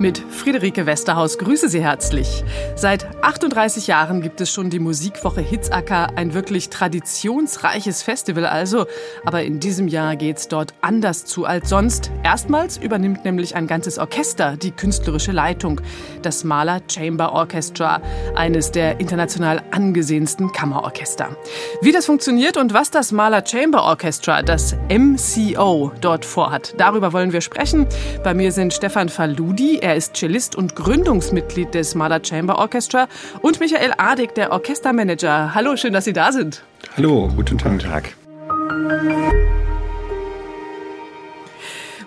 Mit 0.00 0.22
Friederike 0.30 0.86
Westerhaus 0.86 1.38
grüße 1.38 1.68
Sie 1.68 1.82
herzlich. 1.82 2.44
Seit 2.76 3.08
38 3.24 3.88
Jahren 3.88 4.22
gibt 4.22 4.40
es 4.40 4.48
schon 4.48 4.70
die 4.70 4.78
Musikwoche 4.78 5.40
Hitzacker, 5.40 6.10
ein 6.14 6.34
wirklich 6.34 6.70
traditionsreiches 6.70 8.04
Festival 8.04 8.46
also. 8.46 8.86
Aber 9.24 9.42
in 9.42 9.58
diesem 9.58 9.88
Jahr 9.88 10.14
geht's 10.14 10.46
dort 10.46 10.72
anders 10.82 11.24
zu 11.24 11.46
als 11.46 11.68
sonst. 11.68 12.12
Erstmals 12.22 12.76
übernimmt 12.76 13.24
nämlich 13.24 13.56
ein 13.56 13.66
ganzes 13.66 13.98
Orchester 13.98 14.56
die 14.56 14.70
künstlerische 14.70 15.32
Leitung. 15.32 15.80
Das 16.22 16.44
Mahler 16.44 16.80
Chamber 16.88 17.32
Orchestra, 17.32 18.00
eines 18.36 18.70
der 18.70 19.00
international 19.00 19.64
angesehensten 19.72 20.52
Kammerorchester. 20.52 21.36
Wie 21.82 21.90
das 21.90 22.06
funktioniert 22.06 22.56
und 22.56 22.72
was 22.72 22.92
das 22.92 23.10
Mahler 23.10 23.44
Chamber 23.44 23.82
Orchestra, 23.82 24.42
das 24.42 24.76
MCO, 24.88 25.90
dort 26.00 26.24
vorhat, 26.24 26.74
darüber 26.78 27.12
wollen 27.12 27.32
wir 27.32 27.40
sprechen. 27.40 27.88
Bei 28.22 28.32
mir 28.32 28.52
sind 28.52 28.72
Stefan 28.72 29.08
Faludi, 29.08 29.80
er 29.88 29.96
ist 29.96 30.16
Cellist 30.16 30.54
und 30.54 30.76
Gründungsmitglied 30.76 31.72
des 31.72 31.94
Mahler 31.94 32.20
Chamber 32.22 32.58
Orchestra 32.58 33.08
und 33.40 33.58
Michael 33.58 33.94
Adig, 33.96 34.34
der 34.34 34.52
Orchestermanager. 34.52 35.54
Hallo, 35.54 35.76
schön, 35.76 35.94
dass 35.94 36.04
Sie 36.04 36.12
da 36.12 36.30
sind. 36.30 36.62
Hallo, 36.96 37.30
guten 37.34 37.56
Tag. 37.56 37.72
Guten 37.72 37.90
Tag. 37.90 38.14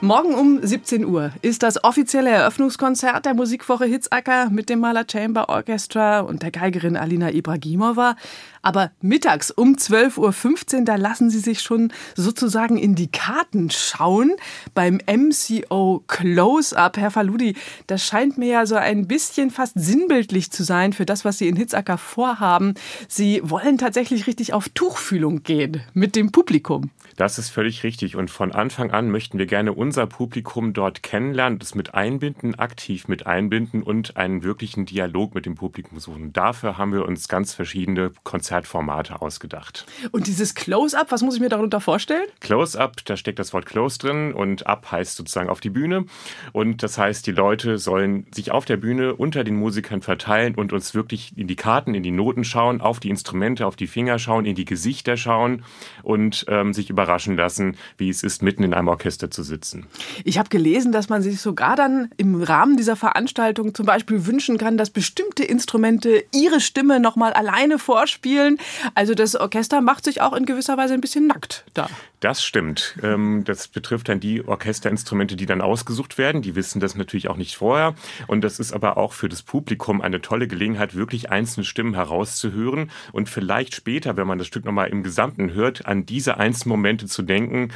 Morgen 0.04 0.34
um 0.34 0.60
17 0.64 1.06
Uhr 1.06 1.32
ist 1.44 1.62
das 1.62 1.84
offizielle 1.84 2.32
Eröffnungskonzert 2.32 3.24
der 3.24 3.36
Musikwoche 3.36 3.86
Hitzacker 3.86 4.50
mit 4.50 4.68
dem 4.70 4.80
Mahler 4.80 5.06
Chamber 5.10 5.48
Orchestra 5.50 6.22
und 6.22 6.42
der 6.42 6.50
Geigerin 6.50 6.98
Alina 6.98 7.32
Ibragimova. 7.32 8.16
Aber 8.62 8.92
mittags 9.02 9.50
um 9.50 9.76
12.15 9.76 10.80
Uhr, 10.80 10.86
da 10.86 10.96
lassen 10.96 11.30
Sie 11.30 11.40
sich 11.40 11.62
schon 11.62 11.92
sozusagen 12.16 12.78
in 12.78 12.96
die 12.96 13.10
Karten 13.10 13.70
schauen 13.72 14.34
beim 14.74 15.00
MCO 15.08 16.04
Close-Up. 16.08 16.98
Herr 16.98 17.12
Faludi, 17.12 17.56
das 17.88 18.06
scheint 18.06 18.38
mir 18.38 18.50
ja 18.50 18.66
so 18.66 18.76
ein 18.76 19.08
bisschen 19.08 19.50
fast 19.50 19.74
sinnbildlich 19.76 20.52
zu 20.52 20.64
sein 20.64 20.94
für 20.94 21.06
das, 21.06 21.26
was 21.26 21.40
Sie 21.40 21.48
in 21.48 21.56
Hitzacker 21.56 21.98
vorhaben. 21.98 22.76
Sie 23.08 23.42
wollen 23.44 23.78
tatsächlich 23.78 24.28
richtig 24.28 24.54
auf 24.54 24.70
Tuchfühlung 24.70 25.44
gehen 25.44 25.82
mit 25.94 26.16
dem 26.16 26.32
Publikum. 26.32 26.92
Das 27.18 27.38
ist 27.38 27.50
völlig 27.50 27.84
richtig. 27.84 28.16
Und 28.16 28.30
von 28.30 28.52
Anfang 28.52 28.92
an 28.92 29.10
möchten 29.10 29.38
wir 29.38 29.46
gerne 29.46 29.74
unser 29.74 30.08
Publikum 30.08 30.74
dort 30.74 31.04
kennenlernen, 31.04 31.60
das 31.60 31.76
mit 31.76 31.94
einbinden, 31.94 32.56
aktiv 32.56 33.08
mit 33.08 33.26
einbinden 33.26 33.84
und 33.84 34.18
einen 34.18 34.44
wirklichen 34.44 34.86
Dialog 34.86 35.36
mit 35.36 35.46
dem 35.46 35.56
Publikum 35.56 36.00
suchen. 36.00 36.32
Dafür 36.32 36.78
haben 36.78 36.94
wir 36.94 37.06
uns 37.06 37.28
ganz 37.28 37.54
verschiedene 37.54 38.12
Konzepte 38.24 38.51
Konzertformate 38.52 39.22
ausgedacht. 39.22 39.86
Und 40.12 40.28
dieses 40.28 40.56
Close-Up, 40.56 41.12
was 41.12 41.22
muss 41.22 41.36
ich 41.36 41.42
mir 41.42 41.48
darunter 41.48 41.80
vorstellen? 41.80 42.28
Close-Up, 42.42 42.98
da 43.06 43.16
steckt 43.16 43.40
das 43.40 43.54
Wort 43.54 43.66
Close 43.66 43.98
drin 43.98 44.34
und 44.34 44.68
Up 44.68 44.92
heißt 44.92 45.16
sozusagen 45.16 45.50
auf 45.50 45.62
die 45.62 45.70
Bühne. 45.70 46.06
Und 46.52 46.84
das 46.84 46.98
heißt, 46.98 47.26
die 47.26 47.32
Leute 47.32 47.78
sollen 47.78 48.28
sich 48.34 48.52
auf 48.52 48.66
der 48.66 48.76
Bühne 48.76 49.16
unter 49.16 49.46
den 49.46 49.56
Musikern 49.56 50.02
verteilen 50.02 50.56
und 50.56 50.74
uns 50.74 50.94
wirklich 50.94 51.32
in 51.38 51.48
die 51.48 51.56
Karten, 51.56 51.96
in 51.96 52.04
die 52.04 52.12
Noten 52.12 52.44
schauen, 52.44 52.82
auf 52.82 53.00
die 53.00 53.10
Instrumente, 53.10 53.66
auf 53.66 53.78
die 53.78 53.88
Finger 53.88 54.20
schauen, 54.20 54.46
in 54.46 54.56
die 54.56 54.66
Gesichter 54.66 55.16
schauen 55.16 55.64
und 56.04 56.46
ähm, 56.50 56.74
sich 56.74 56.90
überraschen 56.90 57.38
lassen, 57.38 57.78
wie 57.98 58.10
es 58.10 58.22
ist, 58.22 58.44
mitten 58.44 58.64
in 58.64 58.74
einem 58.74 58.90
Orchester 58.90 59.32
zu 59.32 59.44
sitzen. 59.44 59.88
Ich 60.26 60.38
habe 60.38 60.50
gelesen, 60.50 60.92
dass 60.92 61.08
man 61.08 61.22
sich 61.22 61.40
sogar 61.40 61.78
dann 61.78 62.10
im 62.18 62.44
Rahmen 62.44 62.76
dieser 62.76 62.98
Veranstaltung 62.98 63.74
zum 63.74 63.86
Beispiel 63.86 64.26
wünschen 64.26 64.58
kann, 64.58 64.76
dass 64.76 64.90
bestimmte 64.90 65.46
Instrumente 65.46 66.26
ihre 66.34 66.60
Stimme 66.60 67.00
nochmal 67.00 67.32
alleine 67.32 67.80
vorspielen 67.80 68.41
spielen. 68.42 68.58
Also 68.96 69.14
das 69.14 69.36
Orchester 69.36 69.82
macht 69.82 70.06
sich 70.06 70.22
auch 70.22 70.34
in 70.34 70.46
gewisser 70.46 70.78
Weise 70.78 70.94
ein 70.94 71.02
bisschen 71.02 71.28
nackt 71.28 71.66
da. 71.74 71.90
Das 72.20 72.44
stimmt. 72.44 72.98
Ähm, 73.02 73.44
das 73.46 73.68
betrifft 73.68 74.10
dann 74.10 74.20
die 74.20 74.48
Orchesterinstrumente, 74.48 75.36
die 75.36 75.46
dann 75.46 75.62
ausgesucht 75.62 76.18
werden. 76.18 76.42
Die 76.42 76.56
wissen 76.56 76.80
das 76.80 76.96
natürlich 76.96 77.30
auch 77.30 77.38
nicht 77.38 77.56
vorher. 77.56 77.96
Und 78.28 78.42
das 78.42 78.60
ist 78.60 78.74
aber 78.74 78.98
auch 78.98 79.14
für 79.14 79.30
das 79.30 79.42
Publikum 79.42 80.02
eine 80.02 80.22
tolle 80.22 80.48
Gelegenheit, 80.48 80.96
wirklich 80.96 81.32
einzelne 81.32 81.66
Stimmen 81.66 81.96
herauszuhören 81.96 82.92
und 83.12 83.30
vielleicht 83.30 83.76
später, 83.76 84.18
wenn 84.18 84.28
man 84.28 84.38
das 84.38 84.48
Stück 84.48 84.66
nochmal 84.66 84.90
im 84.90 85.04
Gesamten 85.04 85.54
hört, 85.54 85.86
an 85.86 86.06
diese 86.06 86.38
einzelnen 86.38 86.72
Momente 86.72 87.08
zu 87.08 87.24
denken, 87.24 87.70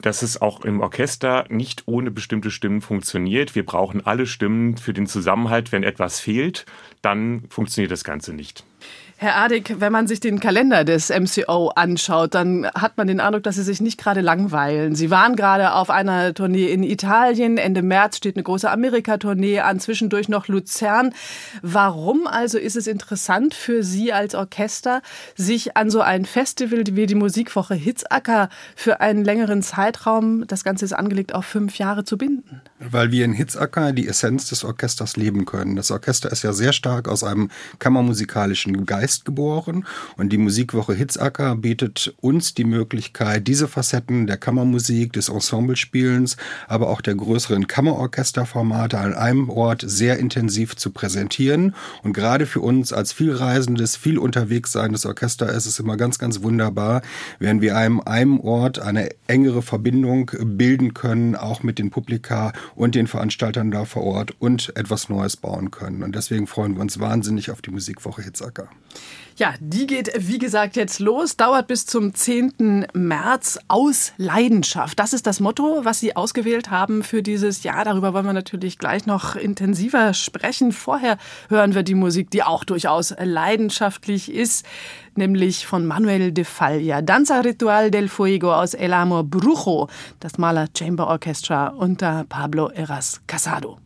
dass 0.00 0.22
es 0.22 0.40
auch 0.40 0.64
im 0.64 0.80
Orchester 0.80 1.44
nicht 1.48 1.84
ohne 1.86 2.10
bestimmte 2.10 2.50
Stimmen 2.50 2.80
funktioniert. 2.80 3.54
Wir 3.54 3.64
brauchen 3.64 4.04
alle 4.04 4.26
Stimmen 4.26 4.76
für 4.76 4.92
den 4.92 5.06
Zusammenhalt. 5.06 5.72
Wenn 5.72 5.82
etwas 5.82 6.20
fehlt, 6.20 6.66
dann 7.00 7.44
funktioniert 7.48 7.92
das 7.92 8.04
Ganze 8.04 8.32
nicht. 8.32 8.64
Herr 9.16 9.36
Adig, 9.36 9.76
wenn 9.78 9.92
man 9.92 10.08
sich 10.08 10.18
den 10.18 10.40
Kalender 10.40 10.84
des 10.84 11.08
MCO 11.08 11.68
anschaut, 11.68 12.34
dann 12.34 12.66
hat 12.74 12.96
man 12.96 13.06
den 13.06 13.20
Eindruck, 13.20 13.44
dass 13.44 13.54
Sie 13.54 13.62
sich 13.62 13.80
nicht 13.80 13.96
gerade 13.96 14.20
langweilen. 14.20 14.96
Sie 14.96 15.08
waren 15.08 15.36
gerade 15.36 15.74
auf 15.74 15.88
einer 15.88 16.34
Tournee 16.34 16.72
in 16.72 16.82
Italien. 16.82 17.56
Ende 17.56 17.82
März 17.82 18.16
steht 18.16 18.34
eine 18.34 18.42
große 18.42 18.68
Amerika-Tournee 18.68 19.60
an, 19.60 19.78
zwischendurch 19.78 20.28
noch 20.28 20.48
Luzern. 20.48 21.14
Warum 21.62 22.26
also 22.26 22.58
ist 22.58 22.74
es 22.74 22.88
interessant 22.88 23.54
für 23.54 23.84
Sie 23.84 24.12
als 24.12 24.34
Orchester, 24.34 25.00
sich 25.36 25.76
an 25.76 25.90
so 25.90 26.00
ein 26.00 26.24
Festival 26.24 26.82
wie 26.90 27.06
die 27.06 27.14
Musikwoche 27.14 27.74
Hitzacker 27.74 28.48
für 28.74 29.00
einen 29.00 29.24
längeren 29.24 29.62
Zeitraum, 29.62 30.44
das 30.48 30.64
Ganze 30.64 30.84
ist 30.84 30.92
angelegt 30.92 31.36
auf 31.36 31.46
fünf 31.46 31.78
Jahre, 31.78 32.04
zu 32.04 32.18
binden? 32.18 32.62
Weil 32.80 33.12
wir 33.12 33.24
in 33.24 33.32
Hitzacker 33.32 33.92
die 33.92 34.08
Essenz 34.08 34.48
des 34.48 34.64
Orchesters 34.64 35.16
leben 35.16 35.44
können. 35.44 35.76
Das 35.76 35.92
Orchester 35.92 36.32
ist 36.32 36.42
ja 36.42 36.52
sehr 36.52 36.72
stark 36.72 37.06
aus 37.06 37.22
einem 37.22 37.48
kammermusikalischen 37.78 38.84
Geist 38.86 39.03
Geist 39.04 39.26
geboren. 39.26 39.84
Und 40.16 40.32
die 40.32 40.38
Musikwoche 40.38 40.94
Hitzacker 40.94 41.56
bietet 41.56 42.14
uns 42.22 42.54
die 42.54 42.64
Möglichkeit, 42.64 43.46
diese 43.46 43.68
Facetten 43.68 44.26
der 44.26 44.38
Kammermusik, 44.38 45.12
des 45.12 45.28
Ensemblespielens, 45.28 46.38
aber 46.68 46.88
auch 46.88 47.02
der 47.02 47.14
größeren 47.14 47.66
Kammerorchesterformate 47.66 48.96
an 48.98 49.12
einem 49.12 49.50
Ort 49.50 49.84
sehr 49.86 50.18
intensiv 50.18 50.76
zu 50.76 50.90
präsentieren. 50.90 51.74
Und 52.02 52.14
gerade 52.14 52.46
für 52.46 52.62
uns 52.62 52.94
als 52.94 53.12
vielreisendes, 53.12 53.94
viel 53.96 54.16
unterwegs 54.16 54.72
seiendes 54.72 55.04
Orchester 55.04 55.52
ist 55.52 55.66
es 55.66 55.78
immer 55.78 55.98
ganz, 55.98 56.18
ganz 56.18 56.42
wunderbar, 56.42 57.02
wenn 57.38 57.60
wir 57.60 57.76
einem 57.76 58.00
einem 58.00 58.40
Ort 58.40 58.78
eine 58.78 59.10
engere 59.26 59.60
Verbindung 59.60 60.30
bilden 60.40 60.94
können, 60.94 61.36
auch 61.36 61.62
mit 61.62 61.78
den 61.78 61.90
Publika 61.90 62.54
und 62.74 62.94
den 62.94 63.06
Veranstaltern 63.06 63.70
da 63.70 63.84
vor 63.84 64.04
Ort 64.04 64.34
und 64.38 64.74
etwas 64.76 65.10
Neues 65.10 65.36
bauen 65.36 65.70
können. 65.70 66.02
Und 66.02 66.14
deswegen 66.14 66.46
freuen 66.46 66.76
wir 66.76 66.80
uns 66.80 66.98
wahnsinnig 67.00 67.50
auf 67.50 67.60
die 67.60 67.70
Musikwoche 67.70 68.22
Hitzacker. 68.22 68.68
Ja, 69.36 69.54
die 69.58 69.88
geht, 69.88 70.12
wie 70.16 70.38
gesagt, 70.38 70.76
jetzt 70.76 71.00
los, 71.00 71.36
dauert 71.36 71.66
bis 71.66 71.86
zum 71.86 72.14
10. 72.14 72.86
März 72.92 73.58
aus 73.66 74.12
Leidenschaft. 74.16 74.96
Das 75.00 75.12
ist 75.12 75.26
das 75.26 75.40
Motto, 75.40 75.80
was 75.84 75.98
Sie 75.98 76.14
ausgewählt 76.14 76.70
haben 76.70 77.02
für 77.02 77.20
dieses 77.20 77.64
Jahr. 77.64 77.84
Darüber 77.84 78.14
wollen 78.14 78.26
wir 78.26 78.32
natürlich 78.32 78.78
gleich 78.78 79.06
noch 79.06 79.34
intensiver 79.34 80.14
sprechen. 80.14 80.70
Vorher 80.70 81.18
hören 81.48 81.74
wir 81.74 81.82
die 81.82 81.96
Musik, 81.96 82.30
die 82.30 82.44
auch 82.44 82.62
durchaus 82.62 83.12
leidenschaftlich 83.18 84.30
ist, 84.30 84.64
nämlich 85.16 85.66
von 85.66 85.84
Manuel 85.84 86.30
de 86.30 86.44
Falla. 86.44 87.02
Danza 87.02 87.40
Ritual 87.40 87.90
del 87.90 88.08
Fuego 88.08 88.54
aus 88.54 88.74
El 88.74 88.92
Amor 88.92 89.24
Brujo, 89.24 89.88
das 90.20 90.38
Maler 90.38 90.68
Chamber 90.78 91.08
Orchestra 91.08 91.68
unter 91.68 92.24
Pablo 92.28 92.70
Eras 92.70 93.20
Casado. 93.26 93.83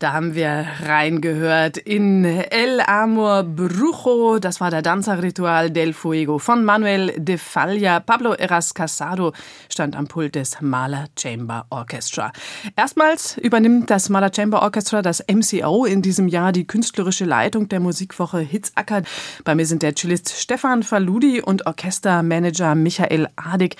Da 0.00 0.14
haben 0.14 0.34
wir 0.34 0.66
reingehört 0.82 1.76
in 1.76 2.24
El 2.24 2.80
Amor 2.80 3.42
Brujo. 3.42 4.38
Das 4.38 4.58
war 4.58 4.70
der 4.70 4.80
Danza-Ritual 4.80 5.70
del 5.70 5.92
Fuego 5.92 6.38
von 6.38 6.64
Manuel 6.64 7.12
de 7.18 7.36
Falla. 7.36 8.00
Pablo 8.00 8.32
Eras 8.32 8.72
Casado 8.72 9.34
stand 9.68 9.94
am 9.94 10.08
Pult 10.08 10.36
des 10.36 10.58
Mahler 10.62 11.08
Chamber 11.18 11.66
Orchestra. 11.68 12.32
Erstmals 12.76 13.36
übernimmt 13.36 13.90
das 13.90 14.08
Mahler 14.08 14.30
Chamber 14.34 14.62
Orchestra, 14.62 15.02
das 15.02 15.22
MCO, 15.30 15.84
in 15.84 16.00
diesem 16.00 16.28
Jahr 16.28 16.52
die 16.52 16.66
künstlerische 16.66 17.26
Leitung 17.26 17.68
der 17.68 17.80
Musikwoche 17.80 18.38
Hitzacker. 18.38 19.02
Bei 19.44 19.54
mir 19.54 19.66
sind 19.66 19.82
der 19.82 19.94
Cellist 19.94 20.30
Stefan 20.30 20.82
Faludi 20.82 21.42
und 21.42 21.66
Orchestermanager 21.66 22.74
Michael 22.74 23.28
Adig. 23.36 23.76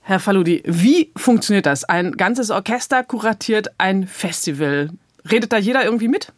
Herr 0.00 0.18
Faludi, 0.18 0.64
wie 0.66 1.12
funktioniert 1.14 1.66
das? 1.66 1.84
Ein 1.84 2.10
ganzes 2.16 2.50
Orchester 2.50 3.04
kuratiert 3.04 3.68
ein 3.78 4.08
Festival. 4.08 4.90
Redet 5.30 5.52
da 5.52 5.58
jeder 5.58 5.84
irgendwie 5.84 6.08
mit? 6.08 6.32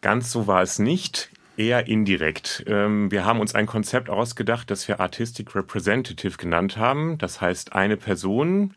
Ganz 0.00 0.30
so 0.30 0.46
war 0.46 0.62
es 0.62 0.78
nicht. 0.78 1.30
Eher 1.56 1.88
indirekt. 1.88 2.64
Ähm, 2.68 3.10
wir 3.10 3.24
haben 3.24 3.40
uns 3.40 3.54
ein 3.54 3.66
Konzept 3.66 4.10
ausgedacht, 4.10 4.70
das 4.70 4.86
wir 4.86 5.00
Artistic 5.00 5.56
Representative 5.56 6.36
genannt 6.36 6.76
haben. 6.76 7.18
Das 7.18 7.40
heißt, 7.40 7.72
eine 7.72 7.96
Person 7.96 8.74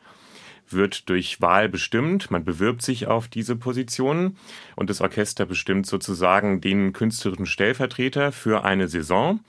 wird 0.72 1.10
durch 1.10 1.42
Wahl 1.42 1.70
bestimmt. 1.70 2.32
Man 2.32 2.44
bewirbt 2.44 2.82
sich 2.82 3.08
auf 3.08 3.28
diese 3.28 3.56
Position 3.56 4.38
und 4.76 4.90
das 4.90 5.02
Orchester 5.02 5.46
bestimmt 5.46 5.86
sozusagen 5.86 6.62
den 6.62 6.94
künstlerischen 6.94 7.46
Stellvertreter 7.46 8.32
für 8.32 8.64
eine 8.64 8.88
Saison. 8.88 9.42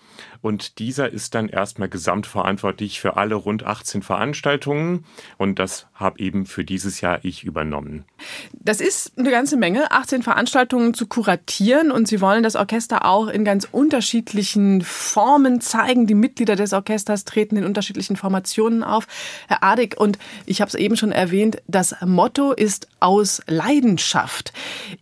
Und 0.42 0.80
dieser 0.80 1.10
ist 1.10 1.34
dann 1.36 1.48
erstmal 1.48 1.88
gesamtverantwortlich 1.88 3.00
für 3.00 3.16
alle 3.16 3.36
rund 3.36 3.64
18 3.64 4.02
Veranstaltungen. 4.02 5.04
Und 5.38 5.60
das 5.60 5.86
habe 5.94 6.18
eben 6.18 6.46
für 6.46 6.64
dieses 6.64 7.00
Jahr 7.00 7.20
ich 7.24 7.44
übernommen. 7.44 8.04
Das 8.52 8.80
ist 8.80 9.12
eine 9.16 9.30
ganze 9.30 9.56
Menge, 9.56 9.92
18 9.92 10.22
Veranstaltungen 10.22 10.94
zu 10.94 11.06
kuratieren. 11.06 11.92
Und 11.92 12.08
Sie 12.08 12.20
wollen 12.20 12.42
das 12.42 12.56
Orchester 12.56 13.04
auch 13.06 13.28
in 13.28 13.44
ganz 13.44 13.68
unterschiedlichen 13.70 14.82
Formen 14.82 15.60
zeigen. 15.60 16.08
Die 16.08 16.14
Mitglieder 16.14 16.56
des 16.56 16.72
Orchesters 16.72 17.24
treten 17.24 17.56
in 17.56 17.64
unterschiedlichen 17.64 18.16
Formationen 18.16 18.82
auf. 18.82 19.06
Herr 19.46 19.62
Adig, 19.62 19.98
und 19.98 20.18
ich 20.44 20.60
habe 20.60 20.68
es 20.68 20.74
eben 20.74 20.96
schon 20.96 21.12
erwähnt, 21.12 21.62
das 21.68 21.94
Motto 22.04 22.50
ist 22.50 22.88
aus 22.98 23.42
Leidenschaft. 23.46 24.52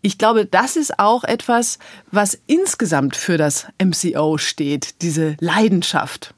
Ich 0.03 0.19
glaube, 0.19 0.45
das 0.45 0.77
ist 0.77 0.99
auch 0.99 1.25
etwas, 1.25 1.79
was 2.11 2.39
insgesamt 2.47 3.17
für 3.17 3.39
das 3.39 3.67
MCO 3.83 4.37
steht, 4.37 5.01
diese 5.01 5.30
Leidenschaft. 5.39 6.35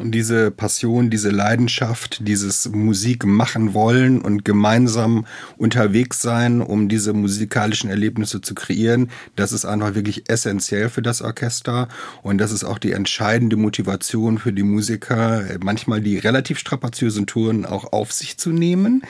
Diese 0.00 0.50
Passion, 0.50 1.08
diese 1.08 1.30
Leidenschaft, 1.30 2.26
dieses 2.26 2.68
Musik 2.68 3.24
machen 3.24 3.74
wollen 3.74 4.20
und 4.20 4.44
gemeinsam 4.44 5.24
unterwegs 5.56 6.20
sein, 6.20 6.60
um 6.62 6.88
diese 6.88 7.12
musikalischen 7.12 7.88
Erlebnisse 7.90 8.40
zu 8.40 8.54
kreieren, 8.56 9.10
das 9.36 9.52
ist 9.52 9.64
einfach 9.64 9.94
wirklich 9.94 10.28
essentiell 10.28 10.88
für 10.88 11.00
das 11.00 11.22
Orchester. 11.22 11.86
Und 12.22 12.38
das 12.38 12.50
ist 12.50 12.64
auch 12.64 12.78
die 12.78 12.90
entscheidende 12.90 13.56
Motivation 13.56 14.38
für 14.38 14.52
die 14.52 14.64
Musiker, 14.64 15.44
manchmal 15.62 16.00
die 16.00 16.18
relativ 16.18 16.58
strapaziösen 16.58 17.28
Touren 17.28 17.64
auch 17.64 17.92
auf 17.92 18.10
sich 18.10 18.36
zu 18.36 18.50
nehmen 18.50 19.02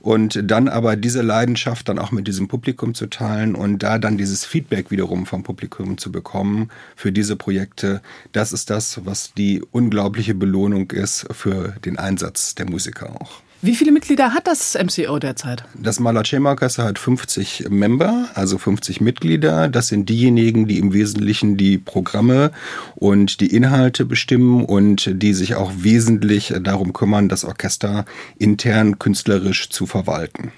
und 0.00 0.42
dann 0.44 0.68
aber 0.68 0.96
diese 0.96 1.22
Leidenschaft 1.22 1.88
dann 1.88 1.98
auch 1.98 2.12
mit 2.12 2.28
diesem 2.28 2.46
Publikum 2.46 2.92
zu 2.92 3.06
teilen 3.06 3.54
und 3.54 3.82
da 3.82 3.98
dann 3.98 4.18
dieses 4.18 4.44
Feedback 4.44 4.90
wiederum 4.90 5.24
vom 5.24 5.42
Publikum 5.42 5.96
zu 5.96 6.12
bekommen 6.12 6.68
für 6.94 7.10
diese 7.10 7.36
Projekte. 7.36 8.02
Das 8.32 8.52
ist 8.52 8.68
das, 8.68 9.00
was 9.06 9.32
die 9.32 9.62
unglaubliche 9.70 10.25
unglaubliche 10.26 10.34
Belohnung 10.34 10.90
ist 10.90 11.26
für 11.30 11.74
den 11.84 11.98
Einsatz 11.98 12.54
der 12.54 12.66
Musiker 12.66 13.10
auch. 13.20 13.42
Wie 13.62 13.74
viele 13.74 13.90
Mitglieder 13.90 14.34
hat 14.34 14.46
das 14.46 14.74
MCO 14.74 15.18
derzeit? 15.18 15.64
Das 15.74 15.98
Malacema 15.98 16.50
Orchester 16.50 16.84
hat 16.84 16.98
50 16.98 17.68
Member, 17.70 18.28
also 18.34 18.58
50 18.58 19.00
Mitglieder. 19.00 19.68
Das 19.68 19.88
sind 19.88 20.08
diejenigen, 20.08 20.66
die 20.68 20.78
im 20.78 20.92
Wesentlichen 20.92 21.56
die 21.56 21.78
Programme 21.78 22.52
und 22.96 23.40
die 23.40 23.54
Inhalte 23.54 24.04
bestimmen 24.04 24.64
und 24.64 25.10
die 25.22 25.32
sich 25.32 25.54
auch 25.54 25.72
wesentlich 25.78 26.54
darum 26.60 26.92
kümmern, 26.92 27.28
das 27.28 27.44
Orchester 27.44 28.04
intern 28.38 28.98
künstlerisch 28.98 29.70
zu 29.70 29.86
verwalten. 29.86 30.52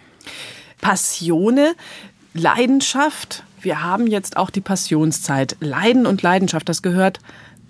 Passione, 0.80 1.74
Leidenschaft. 2.34 3.44
Wir 3.60 3.82
haben 3.82 4.06
jetzt 4.06 4.36
auch 4.36 4.50
die 4.50 4.60
Passionszeit. 4.60 5.56
Leiden 5.60 6.04
und 6.04 6.22
Leidenschaft, 6.22 6.68
das 6.68 6.82
gehört 6.82 7.20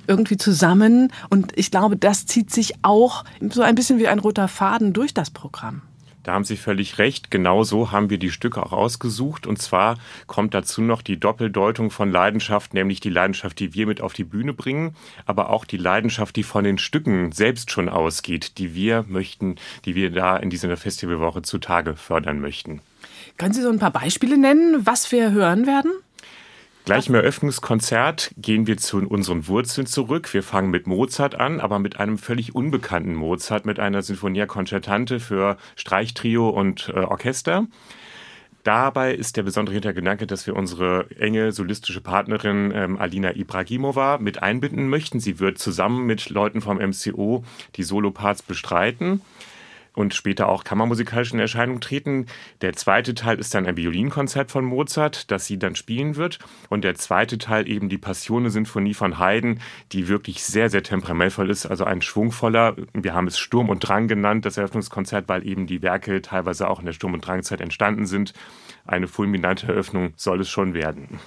irgendwie 0.08 0.36
zusammen. 0.36 1.12
Und 1.30 1.56
ich 1.56 1.70
glaube, 1.70 1.96
das 1.96 2.26
zieht 2.26 2.50
sich 2.50 2.74
auch 2.82 3.24
so 3.50 3.62
ein 3.62 3.74
bisschen 3.74 3.98
wie 3.98 4.08
ein 4.08 4.18
roter 4.18 4.48
Faden 4.48 4.92
durch 4.92 5.14
das 5.14 5.30
Programm. 5.30 5.82
Da 6.28 6.34
haben 6.34 6.44
Sie 6.44 6.58
völlig 6.58 6.98
recht. 6.98 7.30
Genau 7.30 7.64
so 7.64 7.90
haben 7.90 8.10
wir 8.10 8.18
die 8.18 8.30
Stücke 8.30 8.62
auch 8.62 8.72
ausgesucht. 8.72 9.46
Und 9.46 9.62
zwar 9.62 9.96
kommt 10.26 10.52
dazu 10.52 10.82
noch 10.82 11.00
die 11.00 11.18
Doppeldeutung 11.18 11.90
von 11.90 12.10
Leidenschaft, 12.10 12.74
nämlich 12.74 13.00
die 13.00 13.08
Leidenschaft, 13.08 13.58
die 13.58 13.72
wir 13.72 13.86
mit 13.86 14.02
auf 14.02 14.12
die 14.12 14.24
Bühne 14.24 14.52
bringen, 14.52 14.94
aber 15.24 15.48
auch 15.48 15.64
die 15.64 15.78
Leidenschaft, 15.78 16.36
die 16.36 16.42
von 16.42 16.64
den 16.64 16.76
Stücken 16.76 17.32
selbst 17.32 17.70
schon 17.70 17.88
ausgeht, 17.88 18.58
die 18.58 18.74
wir 18.74 19.06
möchten, 19.08 19.56
die 19.86 19.94
wir 19.94 20.10
da 20.10 20.36
in 20.36 20.50
dieser 20.50 20.76
Festivalwoche 20.76 21.40
zutage 21.40 21.96
fördern 21.96 22.40
möchten. 22.40 22.82
Können 23.38 23.54
Sie 23.54 23.62
so 23.62 23.70
ein 23.70 23.78
paar 23.78 23.92
Beispiele 23.92 24.36
nennen, 24.36 24.84
was 24.84 25.10
wir 25.10 25.30
hören 25.30 25.66
werden? 25.66 25.92
Gleich 26.88 27.10
im 27.10 27.16
Eröffnungskonzert 27.16 28.30
gehen 28.38 28.66
wir 28.66 28.78
zu 28.78 29.06
unseren 29.06 29.46
Wurzeln 29.46 29.86
zurück. 29.86 30.32
Wir 30.32 30.42
fangen 30.42 30.70
mit 30.70 30.86
Mozart 30.86 31.34
an, 31.34 31.60
aber 31.60 31.78
mit 31.78 32.00
einem 32.00 32.16
völlig 32.16 32.54
unbekannten 32.54 33.14
Mozart, 33.14 33.66
mit 33.66 33.78
einer 33.78 34.00
Sinfonia 34.00 34.46
Concertante 34.46 35.20
für 35.20 35.58
Streichtrio 35.76 36.48
und 36.48 36.90
äh, 36.94 37.00
Orchester. 37.00 37.66
Dabei 38.62 39.12
ist 39.14 39.36
der 39.36 39.42
besondere 39.42 39.74
Hintergedanke, 39.74 40.26
dass 40.26 40.46
wir 40.46 40.56
unsere 40.56 41.10
enge 41.18 41.52
solistische 41.52 42.00
Partnerin 42.00 42.72
ähm, 42.74 42.96
Alina 42.96 43.36
Ibragimova 43.36 44.16
mit 44.16 44.42
einbinden 44.42 44.88
möchten. 44.88 45.20
Sie 45.20 45.40
wird 45.40 45.58
zusammen 45.58 46.06
mit 46.06 46.30
Leuten 46.30 46.62
vom 46.62 46.78
MCO 46.78 47.44
die 47.76 47.82
Soloparts 47.82 48.40
bestreiten 48.40 49.20
und 49.98 50.14
später 50.14 50.48
auch 50.48 50.62
kammermusikalisch 50.62 51.32
in 51.32 51.40
Erscheinung 51.40 51.80
treten. 51.80 52.26
Der 52.60 52.72
zweite 52.74 53.14
Teil 53.14 53.40
ist 53.40 53.52
dann 53.52 53.66
ein 53.66 53.76
Violinkonzert 53.76 54.48
von 54.48 54.64
Mozart, 54.64 55.28
das 55.32 55.46
sie 55.46 55.58
dann 55.58 55.74
spielen 55.74 56.14
wird. 56.14 56.38
Und 56.68 56.84
der 56.84 56.94
zweite 56.94 57.36
Teil 57.36 57.68
eben 57.68 57.88
die 57.88 57.98
Passione-Sinfonie 57.98 58.94
von 58.94 59.18
Haydn, 59.18 59.60
die 59.90 60.06
wirklich 60.06 60.44
sehr, 60.44 60.70
sehr 60.70 60.84
temperamentvoll 60.84 61.50
ist, 61.50 61.66
also 61.66 61.82
ein 61.82 62.00
schwungvoller, 62.00 62.76
wir 62.94 63.12
haben 63.12 63.26
es 63.26 63.40
Sturm 63.40 63.68
und 63.68 63.80
Drang 63.80 64.06
genannt, 64.06 64.46
das 64.46 64.56
Eröffnungskonzert, 64.56 65.28
weil 65.28 65.44
eben 65.44 65.66
die 65.66 65.82
Werke 65.82 66.22
teilweise 66.22 66.70
auch 66.70 66.78
in 66.78 66.86
der 66.86 66.92
Sturm- 66.92 67.14
und 67.14 67.26
Drangzeit 67.26 67.60
entstanden 67.60 68.06
sind. 68.06 68.34
Eine 68.86 69.08
fulminante 69.08 69.66
Eröffnung 69.66 70.12
soll 70.14 70.40
es 70.40 70.48
schon 70.48 70.74
werden. 70.74 71.18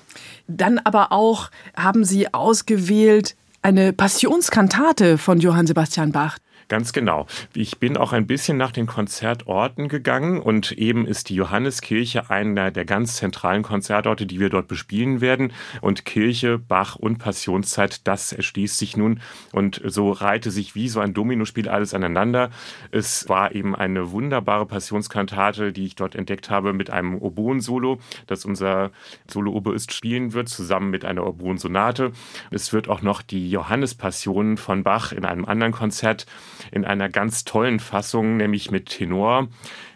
Dann 0.48 0.80
aber 0.80 1.12
auch 1.12 1.52
haben 1.76 2.06
Sie 2.06 2.34
ausgewählt 2.34 3.36
eine 3.62 3.92
Passionskantate 3.92 5.18
von 5.18 5.42
Johann 5.42 5.68
Sebastian 5.68 6.14
Bach. 6.14 6.38
Ganz 6.72 6.94
genau. 6.94 7.28
Ich 7.54 7.80
bin 7.80 7.98
auch 7.98 8.14
ein 8.14 8.28
bisschen 8.28 8.56
nach 8.56 8.72
den 8.72 8.86
Konzertorten 8.86 9.90
gegangen 9.90 10.40
und 10.40 10.72
eben 10.72 11.06
ist 11.06 11.28
die 11.28 11.36
Johanneskirche 11.36 12.30
einer 12.30 12.72
der 12.72 12.86
ganz 12.86 13.18
zentralen 13.18 13.62
Konzertorte, 13.62 14.26
die 14.26 14.40
wir 14.40 14.48
dort 14.48 14.70
bespielen 14.70 15.20
werden. 15.20 15.52
Und 15.82 16.06
Kirche, 16.06 16.58
Bach 16.60 16.96
und 16.96 17.18
Passionszeit, 17.18 18.08
das 18.08 18.32
erschließt 18.32 18.78
sich 18.78 18.96
nun 18.96 19.20
und 19.52 19.82
so 19.84 20.12
reihte 20.12 20.50
sich 20.50 20.74
wie 20.74 20.88
so 20.88 21.02
ein 21.02 21.14
Dominospiel 21.14 21.68
alles 21.68 21.94
aneinander. 21.94 22.52
Es 22.90 23.28
war 23.28 23.54
eben 23.54 23.76
eine 23.76 24.12
wunderbare 24.12 24.66
Passionskantate, 24.66 25.74
die 25.74 25.86
ich 25.88 25.96
dort 25.96 26.16
entdeckt 26.16 26.50
habe 26.50 26.72
mit 26.72 26.90
einem 26.90 27.18
Oboen-Solo, 27.18 28.00
das 28.28 28.46
unser 28.46 28.92
Solo-Oboist 29.30 29.92
spielen 29.92 30.32
wird, 30.32 30.48
zusammen 30.48 30.90
mit 30.90 31.04
einer 31.04 31.28
Oboen-Sonate. 31.28 32.14
Es 32.50 32.72
wird 32.72 32.88
auch 32.88 33.02
noch 33.02 33.22
die 33.22 33.52
Johannespassion 33.52 34.56
von 34.56 34.84
Bach 34.84 35.12
in 35.12 35.26
einem 35.26 35.44
anderen 35.44 35.74
Konzert 35.74 36.28
in 36.72 36.86
einer 36.86 37.10
ganz 37.10 37.44
tollen 37.44 37.80
Fassung, 37.80 38.38
nämlich 38.38 38.72
mit 38.72 38.88
Tenor, 38.88 39.48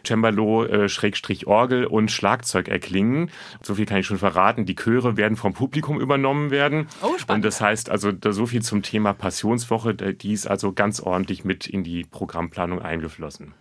Cembalo, 0.05 0.65
äh, 0.65 0.89
Schrägstrich 0.89 1.47
Orgel 1.47 1.85
und 1.85 2.11
Schlagzeug 2.11 2.67
erklingen. 2.67 3.31
So 3.61 3.75
viel 3.75 3.85
kann 3.85 3.99
ich 3.99 4.05
schon 4.05 4.17
verraten. 4.17 4.65
Die 4.65 4.75
Chöre 4.75 5.17
werden 5.17 5.37
vom 5.37 5.53
Publikum 5.53 5.99
übernommen 5.99 6.51
werden. 6.51 6.87
Oh, 7.01 7.17
spannend. 7.17 7.29
Und 7.29 7.45
das 7.45 7.61
heißt 7.61 7.89
also 7.89 8.11
da 8.11 8.31
so 8.31 8.45
viel 8.45 8.61
zum 8.61 8.81
Thema 8.81 9.13
Passionswoche. 9.13 9.93
Die 9.95 10.33
ist 10.33 10.47
also 10.47 10.73
ganz 10.73 10.99
ordentlich 10.99 11.43
mit 11.43 11.67
in 11.67 11.83
die 11.83 12.03
Programmplanung 12.03 12.81
eingeflossen. 12.81 13.53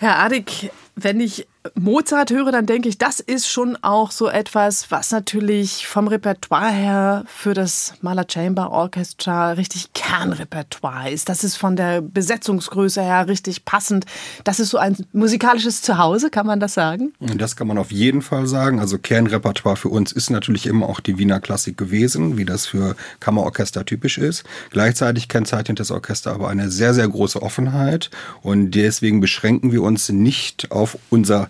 Herr 0.00 0.20
Adig, 0.20 0.70
wenn 0.94 1.20
ich 1.20 1.48
Mozart 1.74 2.30
höre, 2.30 2.52
dann 2.52 2.66
denke 2.66 2.88
ich, 2.88 2.98
das 2.98 3.20
ist 3.20 3.48
schon 3.48 3.76
auch 3.82 4.10
so 4.10 4.28
etwas, 4.28 4.90
was 4.90 5.10
natürlich 5.10 5.86
vom 5.86 6.08
Repertoire 6.08 6.70
her 6.70 7.24
für 7.26 7.54
das 7.54 7.94
Mahler 8.00 8.26
Chamber 8.28 8.70
Orchestra 8.70 9.52
richtig 9.52 9.92
Kernrepertoire 9.92 11.10
ist. 11.10 11.28
Das 11.28 11.44
ist 11.44 11.56
von 11.56 11.76
der 11.76 12.00
Besetzungsgröße 12.00 13.02
her 13.02 13.28
richtig 13.28 13.64
passend. 13.64 14.06
Das 14.44 14.60
ist 14.60 14.70
so 14.70 14.78
ein 14.78 14.96
musikalisches 15.12 15.82
Zuhause, 15.82 16.30
kann 16.30 16.46
man 16.46 16.60
das 16.60 16.74
sagen? 16.74 17.12
Das 17.20 17.56
kann 17.56 17.66
man 17.66 17.78
auf 17.78 17.92
jeden 17.92 18.22
Fall 18.22 18.46
sagen. 18.46 18.80
Also 18.80 18.98
Kernrepertoire 18.98 19.76
für 19.76 19.88
uns 19.88 20.12
ist 20.12 20.30
natürlich 20.30 20.66
immer 20.66 20.88
auch 20.88 21.00
die 21.00 21.18
Wiener 21.18 21.40
Klassik 21.40 21.76
gewesen, 21.76 22.36
wie 22.36 22.44
das 22.44 22.66
für 22.66 22.96
Kammerorchester 23.20 23.84
typisch 23.84 24.18
ist. 24.18 24.44
Gleichzeitig 24.70 25.28
kennzeichnet 25.28 25.80
das 25.80 25.90
Orchester 25.90 26.32
aber 26.32 26.48
eine 26.48 26.70
sehr, 26.70 26.94
sehr 26.94 27.08
große 27.08 27.42
Offenheit 27.42 28.10
und 28.42 28.72
deswegen 28.72 29.20
beschränken 29.20 29.72
wir 29.72 29.82
uns 29.82 30.08
nicht 30.08 30.70
auf 30.70 30.98
unser 31.10 31.48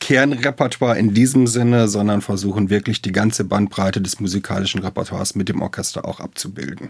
Kernrepertoire 0.00 0.98
in 0.98 1.14
diesem 1.14 1.46
Sinne, 1.46 1.86
sondern 1.86 2.22
versuchen 2.22 2.70
wirklich 2.70 3.02
die 3.02 3.12
ganze 3.12 3.44
Bandbreite 3.44 4.00
des 4.00 4.18
musikalischen 4.18 4.80
Repertoires 4.80 5.34
mit 5.34 5.48
dem 5.48 5.62
Orchester 5.62 6.04
auch 6.06 6.20
abzubilden. 6.20 6.88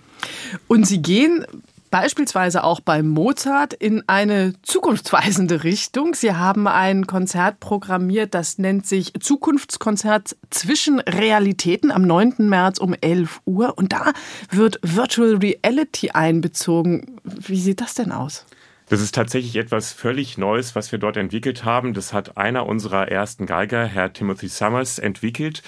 Und 0.68 0.86
Sie 0.86 1.02
gehen 1.02 1.44
beispielsweise 1.90 2.64
auch 2.64 2.80
bei 2.80 3.02
Mozart 3.02 3.74
in 3.74 4.04
eine 4.08 4.54
zukunftsweisende 4.62 5.64
Richtung. 5.64 6.14
Sie 6.14 6.32
haben 6.32 6.66
ein 6.66 7.06
Konzert 7.06 7.60
programmiert, 7.60 8.34
das 8.34 8.58
nennt 8.58 8.86
sich 8.86 9.12
Zukunftskonzert 9.18 10.36
zwischen 10.50 11.00
Realitäten 11.00 11.90
am 11.90 12.02
9. 12.02 12.48
März 12.48 12.78
um 12.78 12.94
11 12.94 13.40
Uhr. 13.44 13.76
Und 13.76 13.92
da 13.92 14.12
wird 14.50 14.78
Virtual 14.82 15.36
Reality 15.36 16.10
einbezogen. 16.10 17.20
Wie 17.24 17.60
sieht 17.60 17.80
das 17.80 17.94
denn 17.94 18.12
aus? 18.12 18.46
Das 18.90 19.00
ist 19.00 19.14
tatsächlich 19.14 19.54
etwas 19.54 19.92
völlig 19.92 20.37
Neues, 20.37 20.75
was 20.75 20.90
wir 20.90 20.99
dort 20.99 21.16
entwickelt 21.16 21.64
haben. 21.64 21.94
Das 21.94 22.12
hat 22.12 22.37
einer 22.37 22.66
unserer 22.66 23.06
ersten 23.06 23.47
Geiger, 23.47 23.87
Herr 23.87 24.12
Timothy 24.12 24.49
Summers, 24.49 24.99
entwickelt 24.99 25.62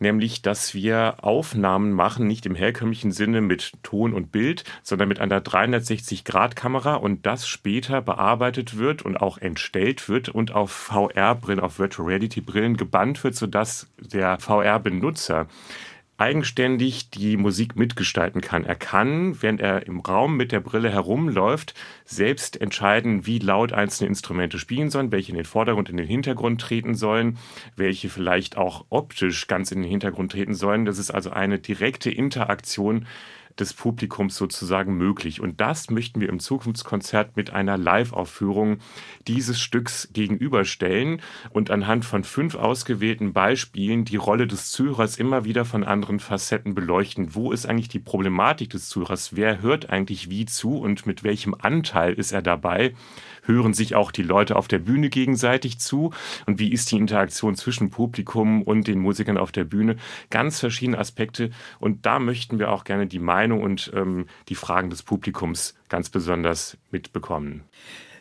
nämlich 0.00 0.42
dass 0.42 0.74
wir 0.74 1.16
Aufnahmen 1.22 1.92
machen, 1.92 2.26
nicht 2.26 2.46
im 2.46 2.54
herkömmlichen 2.54 3.12
Sinne 3.12 3.40
mit 3.40 3.72
Ton 3.82 4.12
und 4.12 4.32
Bild, 4.32 4.64
sondern 4.82 5.08
mit 5.08 5.20
einer 5.20 5.40
360-Grad-Kamera 5.40 6.94
und 6.94 7.26
das 7.26 7.46
später 7.46 8.00
bearbeitet 8.02 8.78
wird 8.78 9.02
und 9.02 9.18
auch 9.18 9.38
entstellt 9.38 10.08
wird 10.08 10.28
und 10.28 10.52
auf 10.52 10.70
VR-Brillen, 10.72 11.60
auf 11.60 11.78
Virtual 11.78 12.08
Reality-Brillen 12.08 12.76
gebannt 12.76 13.22
wird, 13.22 13.36
sodass 13.36 13.88
der 13.98 14.38
VR-Benutzer 14.38 15.46
eigenständig 16.20 17.10
die 17.10 17.36
Musik 17.36 17.76
mitgestalten 17.76 18.40
kann. 18.40 18.64
Er 18.64 18.74
kann, 18.74 19.40
während 19.42 19.60
er 19.60 19.86
im 19.86 20.00
Raum 20.00 20.36
mit 20.36 20.52
der 20.52 20.60
Brille 20.60 20.90
herumläuft, 20.90 21.74
selbst 22.04 22.60
entscheiden, 22.60 23.26
wie 23.26 23.38
laut 23.38 23.72
einzelne 23.72 24.08
Instrumente 24.08 24.58
spielen 24.58 24.90
sollen, 24.90 25.12
welche 25.12 25.32
in 25.32 25.36
den 25.36 25.46
Vordergrund, 25.46 25.88
in 25.88 25.96
den 25.96 26.06
Hintergrund 26.06 26.60
treten 26.60 26.94
sollen, 26.94 27.38
welche 27.76 28.10
vielleicht 28.10 28.56
auch 28.58 28.84
optisch 28.90 29.46
ganz 29.46 29.72
in 29.72 29.82
den 29.82 29.90
Hintergrund 29.90 30.32
treten 30.32 30.54
sollen. 30.54 30.84
Das 30.84 30.98
ist 30.98 31.10
also 31.10 31.30
eine 31.30 31.58
direkte 31.58 32.10
Interaktion 32.10 33.06
des 33.60 33.74
Publikums 33.74 34.36
sozusagen 34.36 34.96
möglich. 34.96 35.40
Und 35.40 35.60
das 35.60 35.90
möchten 35.90 36.20
wir 36.20 36.28
im 36.28 36.40
Zukunftskonzert 36.40 37.36
mit 37.36 37.50
einer 37.52 37.78
Live-Aufführung 37.78 38.78
dieses 39.28 39.60
Stücks 39.60 40.08
gegenüberstellen 40.12 41.20
und 41.50 41.70
anhand 41.70 42.04
von 42.04 42.24
fünf 42.24 42.54
ausgewählten 42.54 43.32
Beispielen 43.32 44.04
die 44.04 44.16
Rolle 44.16 44.46
des 44.46 44.70
Zuhörers 44.70 45.16
immer 45.16 45.44
wieder 45.44 45.64
von 45.64 45.84
anderen 45.84 46.20
Facetten 46.20 46.74
beleuchten. 46.74 47.34
Wo 47.34 47.52
ist 47.52 47.66
eigentlich 47.66 47.88
die 47.88 47.98
Problematik 47.98 48.70
des 48.70 48.88
Zuhörers? 48.88 49.36
Wer 49.36 49.62
hört 49.62 49.90
eigentlich 49.90 50.30
wie 50.30 50.46
zu 50.46 50.78
und 50.78 51.06
mit 51.06 51.22
welchem 51.22 51.54
Anteil 51.54 52.14
ist 52.14 52.32
er 52.32 52.42
dabei? 52.42 52.94
Hören 53.50 53.74
sich 53.74 53.94
auch 53.94 54.10
die 54.10 54.22
Leute 54.22 54.56
auf 54.56 54.68
der 54.68 54.78
Bühne 54.78 55.08
gegenseitig 55.08 55.78
zu 55.78 56.12
und 56.46 56.58
wie 56.58 56.72
ist 56.72 56.90
die 56.92 56.96
Interaktion 56.96 57.54
zwischen 57.54 57.90
Publikum 57.90 58.62
und 58.62 58.86
den 58.86 58.98
Musikern 58.98 59.38
auf 59.38 59.52
der 59.52 59.64
Bühne. 59.64 59.96
Ganz 60.30 60.60
verschiedene 60.60 60.98
Aspekte 60.98 61.50
und 61.78 62.06
da 62.06 62.18
möchten 62.18 62.58
wir 62.58 62.70
auch 62.70 62.84
gerne 62.84 63.06
die 63.06 63.18
Meinung 63.18 63.62
und 63.62 63.90
ähm, 63.94 64.26
die 64.48 64.54
Fragen 64.54 64.90
des 64.90 65.02
Publikums 65.02 65.74
ganz 65.88 66.10
besonders 66.10 66.78
mitbekommen. 66.90 67.64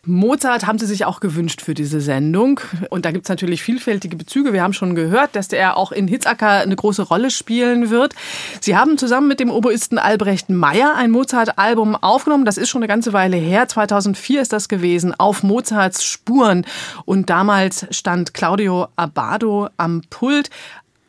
Mozart 0.05 0.65
haben 0.65 0.79
Sie 0.79 0.85
sich 0.85 1.05
auch 1.05 1.19
gewünscht 1.19 1.61
für 1.61 1.73
diese 1.73 2.01
Sendung. 2.01 2.59
Und 2.89 3.05
da 3.05 3.11
gibt 3.11 3.25
es 3.25 3.29
natürlich 3.29 3.61
vielfältige 3.61 4.15
Bezüge. 4.15 4.53
Wir 4.53 4.63
haben 4.63 4.73
schon 4.73 4.95
gehört, 4.95 5.35
dass 5.35 5.51
er 5.51 5.77
auch 5.77 5.91
in 5.91 6.07
Hitzacker 6.07 6.49
eine 6.49 6.75
große 6.75 7.03
Rolle 7.03 7.31
spielen 7.31 7.89
wird. 7.89 8.13
Sie 8.61 8.77
haben 8.77 8.97
zusammen 8.97 9.27
mit 9.27 9.39
dem 9.39 9.51
Oboisten 9.51 9.97
Albrecht 9.97 10.49
Meyer 10.49 10.95
ein 10.95 11.11
Mozart-Album 11.11 11.95
aufgenommen. 11.95 12.45
Das 12.45 12.57
ist 12.57 12.69
schon 12.69 12.81
eine 12.81 12.87
ganze 12.87 13.13
Weile 13.13 13.37
her. 13.37 13.67
2004 13.67 14.41
ist 14.41 14.53
das 14.53 14.69
gewesen. 14.69 15.13
Auf 15.17 15.43
Mozarts 15.43 16.03
Spuren. 16.03 16.65
Und 17.05 17.29
damals 17.29 17.87
stand 17.91 18.33
Claudio 18.33 18.87
Abbado 18.95 19.69
am 19.77 20.01
Pult. 20.09 20.49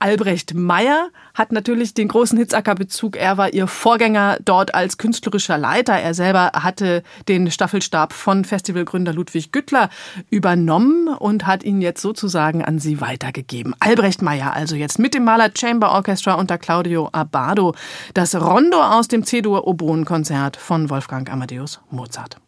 Albrecht 0.03 0.55
Meyer 0.55 1.11
hat 1.35 1.53
natürlich 1.53 1.93
den 1.93 2.09
großen 2.09 2.39
Hitzacker-Bezug. 2.39 3.17
Er 3.17 3.37
war 3.37 3.53
ihr 3.53 3.67
Vorgänger 3.67 4.39
dort 4.43 4.75
als 4.75 4.97
künstlerischer 4.97 5.59
Leiter. 5.59 5.93
Er 5.93 6.15
selber 6.15 6.53
hatte 6.55 7.03
den 7.29 7.51
Staffelstab 7.51 8.15
von 8.15 8.47
Festivalgründer 8.47 9.13
Ludwig 9.13 9.53
Güttler 9.53 9.91
übernommen 10.31 11.09
und 11.09 11.47
hat 11.47 11.65
ihn 11.65 11.83
jetzt 11.83 12.01
sozusagen 12.01 12.65
an 12.65 12.79
sie 12.79 13.03
weitergegeben. 13.03 13.75
Albrecht 13.79 14.23
Meyer 14.23 14.55
also 14.55 14.75
jetzt 14.75 14.99
mit 14.99 15.13
dem 15.13 15.25
Maler 15.25 15.51
Chamber 15.55 15.93
Orchestra 15.93 16.35
unter 16.35 16.57
Claudio 16.57 17.11
Abbado. 17.13 17.75
Das 18.15 18.35
Rondo 18.35 18.83
aus 18.83 19.07
dem 19.09 19.23
C-Dur-Oboen-Konzert 19.23 20.57
von 20.57 20.89
Wolfgang 20.89 21.31
Amadeus 21.31 21.81
Mozart. 21.91 22.39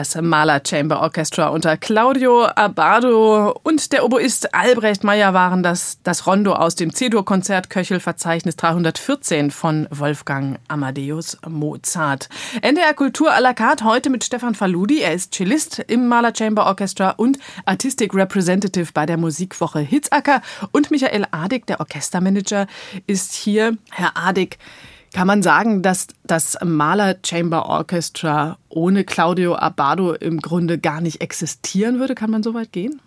Das 0.00 0.14
Mahler 0.14 0.62
Chamber 0.66 1.02
Orchestra 1.02 1.48
unter 1.48 1.76
Claudio 1.76 2.46
Abbado 2.46 3.54
und 3.64 3.92
der 3.92 4.02
Oboist 4.02 4.54
Albrecht 4.54 5.04
Meyer 5.04 5.34
waren 5.34 5.62
das, 5.62 5.98
das 6.02 6.26
Rondo 6.26 6.54
aus 6.54 6.74
dem 6.74 6.94
C-Dur-Konzert 6.94 7.68
Köchelverzeichnis 7.68 8.56
314 8.56 9.50
von 9.50 9.86
Wolfgang 9.90 10.58
Amadeus 10.68 11.36
Mozart. 11.46 12.30
NDR 12.62 12.94
Kultur 12.94 13.30
à 13.30 13.42
la 13.42 13.52
carte 13.52 13.84
heute 13.84 14.08
mit 14.08 14.24
Stefan 14.24 14.54
Faludi. 14.54 15.02
Er 15.02 15.12
ist 15.12 15.34
Cellist 15.34 15.80
im 15.80 16.08
Mahler 16.08 16.32
Chamber 16.34 16.64
Orchestra 16.64 17.10
und 17.10 17.38
Artistic 17.66 18.14
Representative 18.14 18.92
bei 18.94 19.04
der 19.04 19.18
Musikwoche 19.18 19.80
Hitzacker. 19.80 20.40
Und 20.72 20.90
Michael 20.90 21.26
Adig, 21.30 21.66
der 21.66 21.78
Orchestermanager, 21.80 22.68
ist 23.06 23.34
hier. 23.34 23.76
Herr 23.90 24.16
Adig, 24.16 24.56
kann 25.12 25.26
man 25.26 25.42
sagen, 25.42 25.82
dass 25.82 26.08
das 26.24 26.56
Mahler 26.64 27.16
Chamber 27.24 27.66
Orchestra 27.66 28.58
ohne 28.68 29.04
Claudio 29.04 29.56
Abbado 29.56 30.12
im 30.12 30.40
Grunde 30.40 30.78
gar 30.78 31.00
nicht 31.00 31.20
existieren 31.20 31.98
würde? 31.98 32.14
Kann 32.14 32.30
man 32.30 32.42
so 32.42 32.54
weit 32.54 32.72
gehen? 32.72 33.00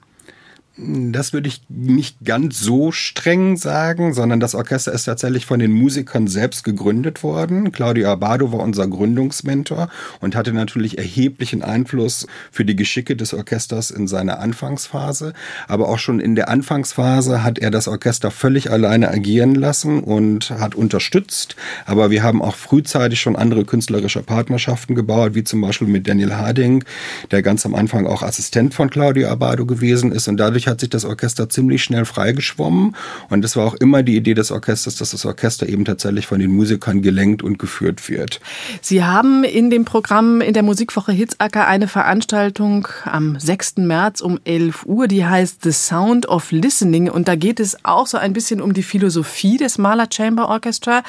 Das 0.75 1.33
würde 1.33 1.49
ich 1.49 1.61
nicht 1.69 2.17
ganz 2.25 2.59
so 2.59 2.91
streng 2.91 3.57
sagen, 3.57 4.11
sondern 4.11 4.39
das 4.39 4.55
Orchester 4.55 4.91
ist 4.91 5.03
tatsächlich 5.03 5.45
von 5.45 5.59
den 5.59 5.71
Musikern 5.71 6.25
selbst 6.25 6.63
gegründet 6.63 7.21
worden. 7.21 7.71
Claudio 7.71 8.09
Abado 8.09 8.51
war 8.51 8.61
unser 8.61 8.87
Gründungsmentor 8.87 9.89
und 10.19 10.35
hatte 10.35 10.51
natürlich 10.51 10.97
erheblichen 10.97 11.61
Einfluss 11.61 12.25
für 12.51 12.65
die 12.65 12.75
Geschicke 12.75 13.15
des 13.15 13.35
Orchesters 13.35 13.91
in 13.91 14.07
seiner 14.07 14.39
Anfangsphase. 14.39 15.33
Aber 15.67 15.89
auch 15.89 15.99
schon 15.99 16.19
in 16.19 16.33
der 16.33 16.49
Anfangsphase 16.49 17.43
hat 17.43 17.59
er 17.59 17.69
das 17.69 17.87
Orchester 17.87 18.31
völlig 18.31 18.71
alleine 18.71 19.09
agieren 19.09 19.53
lassen 19.53 20.01
und 20.01 20.49
hat 20.49 20.73
unterstützt. 20.73 21.55
Aber 21.85 22.09
wir 22.09 22.23
haben 22.23 22.41
auch 22.41 22.55
frühzeitig 22.55 23.21
schon 23.21 23.35
andere 23.35 23.63
künstlerische 23.65 24.23
Partnerschaften 24.23 24.95
gebaut, 24.95 25.35
wie 25.35 25.43
zum 25.43 25.61
Beispiel 25.61 25.87
mit 25.87 26.07
Daniel 26.07 26.33
Harding, 26.33 26.83
der 27.29 27.43
ganz 27.43 27.63
am 27.63 27.75
Anfang 27.75 28.07
auch 28.07 28.23
Assistent 28.23 28.73
von 28.73 28.89
Claudio 28.89 29.27
Abado 29.27 29.67
gewesen 29.67 30.11
ist 30.11 30.27
und 30.27 30.37
dadurch 30.37 30.62
dadurch 30.63 30.67
hat 30.67 30.79
sich 30.79 30.89
das 30.89 31.05
Orchester 31.05 31.49
ziemlich 31.49 31.83
schnell 31.83 32.05
freigeschwommen. 32.05 32.95
Und 33.29 33.41
das 33.41 33.55
war 33.55 33.65
auch 33.65 33.75
immer 33.75 34.03
die 34.03 34.15
Idee 34.15 34.33
des 34.33 34.51
Orchesters, 34.51 34.95
dass 34.95 35.11
das 35.11 35.25
Orchester 35.25 35.67
eben 35.67 35.85
tatsächlich 35.85 36.27
von 36.27 36.39
den 36.39 36.51
Musikern 36.51 37.01
gelenkt 37.01 37.43
und 37.43 37.59
geführt 37.59 38.09
wird. 38.09 38.39
Sie 38.81 39.03
haben 39.03 39.43
in 39.43 39.69
dem 39.69 39.85
Programm 39.85 40.41
in 40.41 40.53
der 40.53 40.63
Musikwoche 40.63 41.11
Hitzacker 41.11 41.67
eine 41.67 41.87
Veranstaltung 41.87 42.87
am 43.05 43.39
6. 43.39 43.77
März 43.77 44.21
um 44.21 44.39
11 44.43 44.85
Uhr, 44.85 45.07
die 45.07 45.25
heißt 45.25 45.63
The 45.63 45.71
Sound 45.71 46.27
of 46.27 46.51
Listening. 46.51 47.09
Und 47.09 47.27
da 47.27 47.35
geht 47.35 47.59
es 47.59 47.77
auch 47.83 48.07
so 48.07 48.17
ein 48.17 48.33
bisschen 48.33 48.61
um 48.61 48.73
die 48.73 48.83
Philosophie 48.83 49.57
des 49.57 49.77
Mahler 49.77 50.07
Chamber 50.11 50.47
Orchestra, 50.47 51.03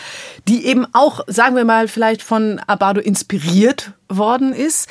die 0.49 0.67
eben 0.67 0.87
auch, 0.93 1.21
sagen 1.27 1.57
wir 1.57 1.65
mal, 1.65 1.89
vielleicht 1.89 2.23
von 2.23 2.59
Abado 2.67 3.01
inspiriert 3.01 3.93
worden 4.09 4.53
ist. 4.53 4.89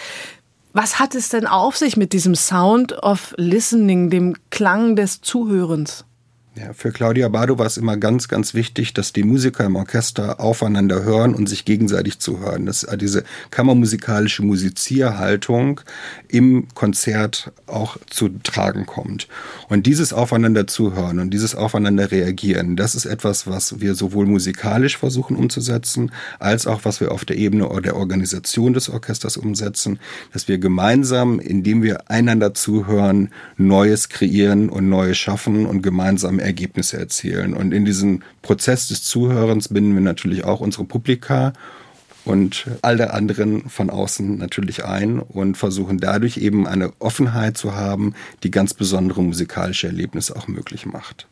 Was 0.76 0.98
hat 0.98 1.14
es 1.14 1.30
denn 1.30 1.46
auf 1.46 1.78
sich 1.78 1.98
mit 1.98 2.14
diesem 2.14 2.34
Sound 2.34 2.94
of 3.04 3.36
Listening, 3.38 4.10
dem 4.10 4.36
Klang 4.50 4.96
des 4.96 5.22
Zuhörens? 5.22 6.04
Ja, 6.56 6.72
für 6.72 6.92
Claudia 6.92 7.30
Bado 7.30 7.58
war 7.58 7.66
es 7.66 7.78
immer 7.78 7.98
ganz, 7.98 8.28
ganz 8.28 8.54
wichtig, 8.54 8.94
dass 8.94 9.12
die 9.12 9.24
Musiker 9.24 9.66
im 9.66 9.76
Orchester 9.76 10.40
aufeinander 10.40 11.04
hören 11.04 11.34
und 11.34 11.50
sich 11.50 11.66
gegenseitig 11.66 12.20
zuhören. 12.20 12.68
Dass 12.68 12.86
diese 13.02 13.24
kammermusikalische 13.50 14.44
Musizierhaltung 14.44 15.82
im 16.28 16.68
Konzert 16.76 17.52
auch 17.66 17.98
zu 18.08 18.30
tragen 18.44 18.86
kommt. 18.86 19.28
Und 19.68 19.88
dieses 19.88 20.14
Aufeinander 20.14 20.68
zuhören 20.68 21.18
und 21.18 21.32
dieses 21.32 21.56
Aufeinander 21.56 22.12
reagieren, 22.12 22.76
das 22.76 22.94
ist 22.94 23.06
etwas, 23.06 23.48
was 23.48 23.82
wir 23.82 23.96
sowohl 23.96 24.28
musikalisch 24.28 25.00
versuchen 25.00 25.36
umzusetzen, 25.36 26.12
als 26.38 26.68
auch 26.68 26.82
was 26.86 27.02
wir 27.02 27.12
auf 27.12 27.26
der 27.26 27.38
Ebene 27.38 27.68
der 27.82 27.96
Organisation 27.96 28.74
des 28.74 28.90
Orchesters 28.90 29.38
umsetzen, 29.38 29.98
dass 30.32 30.48
wir 30.48 30.60
gemeinsam, 30.60 31.40
indem 31.40 31.82
wir 31.82 32.12
einander 32.12 32.54
zuhören, 32.54 33.30
Neues 33.58 34.10
kreieren 34.10 34.70
und 34.70 34.88
Neues 34.88 35.18
schaffen 35.18 35.66
und 35.66 35.82
gemeinsam 35.82 36.43
Ergebnisse 36.44 36.98
erzielen. 36.98 37.54
Und 37.54 37.74
in 37.74 37.86
diesen 37.86 38.24
Prozess 38.42 38.88
des 38.88 39.04
Zuhörens 39.04 39.70
binden 39.70 39.94
wir 39.94 40.02
natürlich 40.02 40.44
auch 40.44 40.60
unsere 40.60 40.86
Publika 40.86 41.54
und 42.26 42.68
all 42.82 42.98
der 42.98 43.14
anderen 43.14 43.70
von 43.70 43.90
außen 43.90 44.38
natürlich 44.38 44.86
ein 44.86 45.20
und 45.20 45.58
versuchen 45.58 45.98
dadurch 45.98 46.38
eben 46.38 46.68
eine 46.68 46.94
Offenheit 47.00 47.58
zu 47.58 47.76
haben, 47.76 48.14
die 48.44 48.52
ganz 48.52 48.74
besondere 48.74 49.22
musikalische 49.22 49.88
Erlebnisse 49.88 50.36
auch 50.36 50.48
möglich 50.48 50.86
macht. 50.86 51.28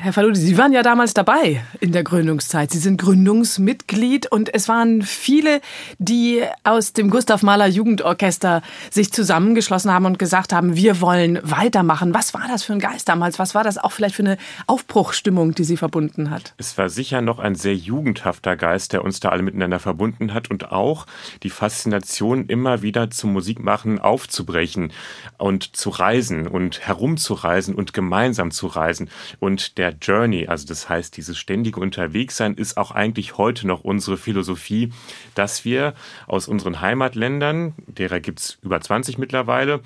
Herr 0.00 0.12
Faludi, 0.12 0.38
Sie 0.38 0.56
waren 0.56 0.72
ja 0.72 0.84
damals 0.84 1.12
dabei 1.12 1.60
in 1.80 1.90
der 1.90 2.04
Gründungszeit. 2.04 2.70
Sie 2.70 2.78
sind 2.78 3.00
Gründungsmitglied 3.00 4.30
und 4.30 4.54
es 4.54 4.68
waren 4.68 5.02
viele, 5.02 5.60
die 5.98 6.44
aus 6.62 6.92
dem 6.92 7.10
Gustav 7.10 7.42
Mahler 7.42 7.66
Jugendorchester 7.66 8.62
sich 8.90 9.12
zusammengeschlossen 9.12 9.92
haben 9.92 10.04
und 10.06 10.16
gesagt 10.16 10.52
haben, 10.52 10.76
wir 10.76 11.00
wollen 11.00 11.40
weitermachen. 11.42 12.14
Was 12.14 12.32
war 12.32 12.46
das 12.46 12.62
für 12.62 12.74
ein 12.74 12.78
Geist 12.78 13.08
damals? 13.08 13.40
Was 13.40 13.56
war 13.56 13.64
das 13.64 13.76
auch 13.76 13.90
vielleicht 13.90 14.14
für 14.14 14.22
eine 14.22 14.38
Aufbruchstimmung, 14.68 15.56
die 15.56 15.64
Sie 15.64 15.76
verbunden 15.76 16.30
hat? 16.30 16.54
Es 16.58 16.78
war 16.78 16.90
sicher 16.90 17.20
noch 17.20 17.40
ein 17.40 17.56
sehr 17.56 17.74
jugendhafter 17.74 18.54
Geist, 18.54 18.92
der 18.92 19.02
uns 19.02 19.18
da 19.18 19.30
alle 19.30 19.42
miteinander 19.42 19.80
verbunden 19.80 20.32
hat 20.32 20.48
und 20.48 20.70
auch 20.70 21.06
die 21.42 21.50
Faszination, 21.50 22.46
immer 22.46 22.82
wieder 22.82 23.10
zum 23.10 23.32
Musikmachen 23.32 23.98
aufzubrechen 23.98 24.92
und 25.38 25.76
zu 25.76 25.90
reisen 25.90 26.46
und 26.46 26.86
herumzureisen 26.86 27.74
und 27.74 27.92
gemeinsam 27.92 28.52
zu 28.52 28.68
reisen. 28.68 29.10
Und 29.40 29.76
der 29.76 29.87
der 29.88 29.98
Journey, 30.00 30.46
also 30.46 30.66
das 30.66 30.88
heißt, 30.88 31.16
dieses 31.16 31.38
ständige 31.38 31.80
Unterwegssein 31.80 32.54
ist 32.54 32.76
auch 32.76 32.90
eigentlich 32.90 33.38
heute 33.38 33.66
noch 33.66 33.84
unsere 33.84 34.16
Philosophie, 34.16 34.92
dass 35.34 35.64
wir 35.64 35.94
aus 36.26 36.48
unseren 36.48 36.80
Heimatländern, 36.80 37.74
derer 37.86 38.20
gibt 38.20 38.40
es 38.40 38.58
über 38.62 38.80
20 38.80 39.18
mittlerweile, 39.18 39.80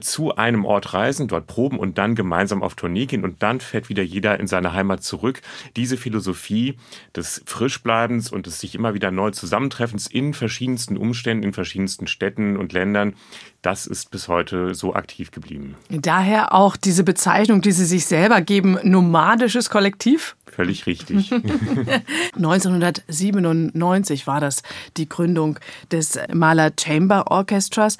zu 0.00 0.36
einem 0.36 0.64
Ort 0.64 0.94
reisen, 0.94 1.28
dort 1.28 1.46
proben 1.46 1.78
und 1.78 1.98
dann 1.98 2.14
gemeinsam 2.14 2.62
auf 2.62 2.74
Tournee 2.74 3.06
gehen 3.06 3.24
und 3.24 3.42
dann 3.42 3.60
fährt 3.60 3.88
wieder 3.88 4.02
jeder 4.02 4.40
in 4.40 4.46
seine 4.46 4.72
Heimat 4.72 5.02
zurück. 5.02 5.42
Diese 5.76 5.96
Philosophie 5.96 6.76
des 7.14 7.42
Frischbleibens 7.46 8.32
und 8.32 8.46
des 8.46 8.60
sich 8.60 8.74
immer 8.74 8.94
wieder 8.94 9.10
neu 9.10 9.30
Zusammentreffens 9.30 10.06
in 10.06 10.34
verschiedensten 10.34 10.96
Umständen, 10.96 11.44
in 11.44 11.52
verschiedensten 11.52 12.06
Städten 12.06 12.56
und 12.56 12.72
Ländern, 12.72 13.14
das 13.62 13.86
ist 13.86 14.10
bis 14.10 14.28
heute 14.28 14.74
so 14.74 14.94
aktiv 14.94 15.30
geblieben. 15.30 15.76
Daher 15.90 16.54
auch 16.54 16.76
diese 16.76 17.04
Bezeichnung, 17.04 17.60
die 17.60 17.72
Sie 17.72 17.84
sich 17.84 18.06
selber 18.06 18.40
geben, 18.40 18.78
nomadisches 18.82 19.68
Kollektiv? 19.68 20.36
Völlig 20.46 20.86
richtig. 20.86 21.30
1997 22.36 24.26
war 24.26 24.40
das 24.40 24.62
die 24.96 25.08
Gründung 25.08 25.58
des 25.92 26.18
Mahler 26.32 26.72
Chamber 26.78 27.30
Orchestras. 27.30 27.98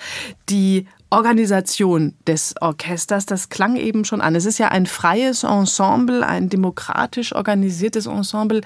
Die 0.49 0.87
Organisation 1.11 2.15
des 2.27 2.55
Orchesters, 2.61 3.27
das 3.27 3.49
klang 3.49 3.75
eben 3.77 4.05
schon 4.05 4.21
an. 4.21 4.37
Es 4.37 4.45
ist 4.45 4.59
ja 4.59 4.69
ein 4.69 4.87
freies 4.87 5.43
Ensemble, 5.43 6.25
ein 6.25 6.49
demokratisch 6.49 7.35
organisiertes 7.35 8.07
Ensemble. 8.07 8.61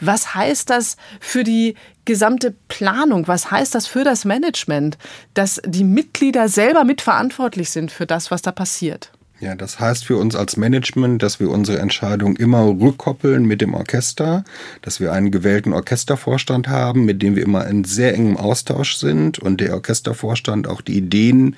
Was 0.00 0.34
heißt 0.34 0.70
das 0.70 0.96
für 1.20 1.42
die 1.42 1.74
gesamte 2.04 2.54
Planung? 2.68 3.26
Was 3.26 3.50
heißt 3.50 3.74
das 3.74 3.88
für 3.88 4.04
das 4.04 4.24
Management, 4.24 4.96
dass 5.34 5.60
die 5.66 5.84
Mitglieder 5.84 6.48
selber 6.48 6.84
mitverantwortlich 6.84 7.70
sind 7.70 7.90
für 7.90 8.06
das, 8.06 8.30
was 8.30 8.42
da 8.42 8.52
passiert? 8.52 9.10
Ja, 9.40 9.54
das 9.54 9.78
heißt 9.78 10.04
für 10.04 10.16
uns 10.16 10.34
als 10.34 10.56
Management, 10.56 11.22
dass 11.22 11.38
wir 11.38 11.50
unsere 11.50 11.78
Entscheidung 11.78 12.36
immer 12.36 12.66
rückkoppeln 12.66 13.44
mit 13.44 13.60
dem 13.60 13.72
Orchester, 13.72 14.42
dass 14.82 14.98
wir 14.98 15.12
einen 15.12 15.30
gewählten 15.30 15.72
Orchestervorstand 15.72 16.66
haben, 16.66 17.04
mit 17.04 17.22
dem 17.22 17.36
wir 17.36 17.44
immer 17.44 17.64
in 17.68 17.84
sehr 17.84 18.14
engem 18.14 18.36
Austausch 18.36 18.96
sind 18.96 19.38
und 19.38 19.60
der 19.60 19.74
Orchestervorstand 19.74 20.66
auch 20.66 20.80
die 20.80 20.96
Ideen 20.96 21.54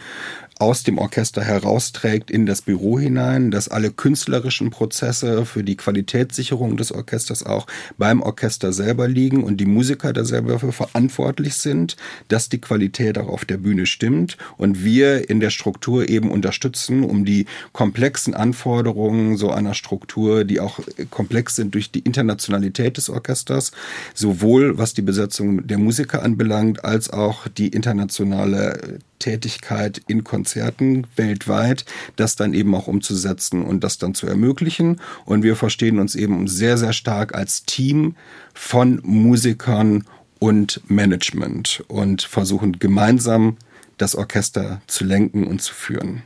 aus 0.60 0.82
dem 0.82 0.98
Orchester 0.98 1.42
herausträgt 1.42 2.30
in 2.30 2.44
das 2.44 2.62
Büro 2.62 2.98
hinein, 2.98 3.50
dass 3.50 3.68
alle 3.68 3.90
künstlerischen 3.90 4.70
Prozesse 4.70 5.46
für 5.46 5.64
die 5.64 5.76
Qualitätssicherung 5.76 6.76
des 6.76 6.92
Orchesters 6.92 7.44
auch 7.44 7.66
beim 7.96 8.20
Orchester 8.20 8.72
selber 8.72 9.08
liegen 9.08 9.42
und 9.42 9.56
die 9.56 9.66
Musiker 9.66 10.12
da 10.12 10.24
selber 10.24 10.52
dafür 10.52 10.72
verantwortlich 10.72 11.54
sind, 11.54 11.96
dass 12.28 12.48
die 12.48 12.60
Qualität 12.60 13.16
auch 13.16 13.28
auf 13.28 13.44
der 13.44 13.56
Bühne 13.56 13.86
stimmt 13.86 14.36
und 14.58 14.84
wir 14.84 15.30
in 15.30 15.40
der 15.40 15.50
Struktur 15.50 16.08
eben 16.08 16.30
unterstützen, 16.30 17.04
um 17.04 17.24
die 17.24 17.46
komplexen 17.72 18.34
Anforderungen 18.34 19.36
so 19.36 19.50
einer 19.50 19.74
Struktur, 19.74 20.44
die 20.44 20.60
auch 20.60 20.80
komplex 21.10 21.56
sind 21.56 21.74
durch 21.74 21.90
die 21.90 22.00
Internationalität 22.00 22.98
des 22.98 23.08
Orchesters, 23.08 23.72
sowohl 24.14 24.76
was 24.76 24.92
die 24.92 25.02
Besetzung 25.02 25.66
der 25.66 25.78
Musiker 25.78 26.22
anbelangt, 26.22 26.84
als 26.84 27.10
auch 27.10 27.48
die 27.48 27.68
internationale 27.68 29.00
Tätigkeit 29.20 30.02
in 30.08 30.24
Konzerten 30.24 31.06
weltweit, 31.14 31.84
das 32.16 32.34
dann 32.34 32.52
eben 32.52 32.74
auch 32.74 32.88
umzusetzen 32.88 33.62
und 33.62 33.84
das 33.84 33.98
dann 33.98 34.14
zu 34.14 34.26
ermöglichen. 34.26 35.00
Und 35.24 35.44
wir 35.44 35.54
verstehen 35.54 36.00
uns 36.00 36.16
eben 36.16 36.48
sehr, 36.48 36.76
sehr 36.76 36.92
stark 36.92 37.36
als 37.36 37.62
Team 37.62 38.16
von 38.52 39.00
Musikern 39.04 40.04
und 40.40 40.80
Management 40.88 41.84
und 41.86 42.22
versuchen 42.22 42.80
gemeinsam 42.80 43.56
das 43.98 44.16
Orchester 44.16 44.80
zu 44.88 45.04
lenken 45.04 45.46
und 45.46 45.62
zu 45.62 45.74
führen. 45.74 46.22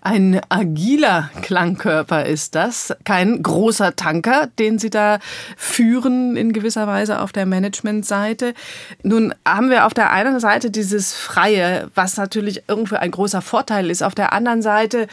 Ein 0.00 0.40
agiler 0.48 1.30
Klangkörper 1.42 2.24
ist 2.26 2.54
das, 2.54 2.94
kein 3.04 3.42
großer 3.42 3.96
Tanker, 3.96 4.48
den 4.58 4.78
Sie 4.78 4.90
da 4.90 5.18
führen 5.56 6.36
in 6.36 6.52
gewisser 6.52 6.86
Weise 6.86 7.20
auf 7.20 7.32
der 7.32 7.46
Managementseite. 7.46 8.54
Nun 9.02 9.34
haben 9.46 9.70
wir 9.70 9.86
auf 9.86 9.94
der 9.94 10.12
einen 10.12 10.40
Seite 10.40 10.70
dieses 10.70 11.14
Freie, 11.14 11.90
was 11.94 12.16
natürlich 12.16 12.62
irgendwo 12.68 12.96
ein 12.96 13.10
großer 13.10 13.42
Vorteil 13.42 13.90
ist. 13.90 14.02
Auf 14.02 14.14
der 14.14 14.32
anderen 14.32 14.62
Seite 14.62 15.06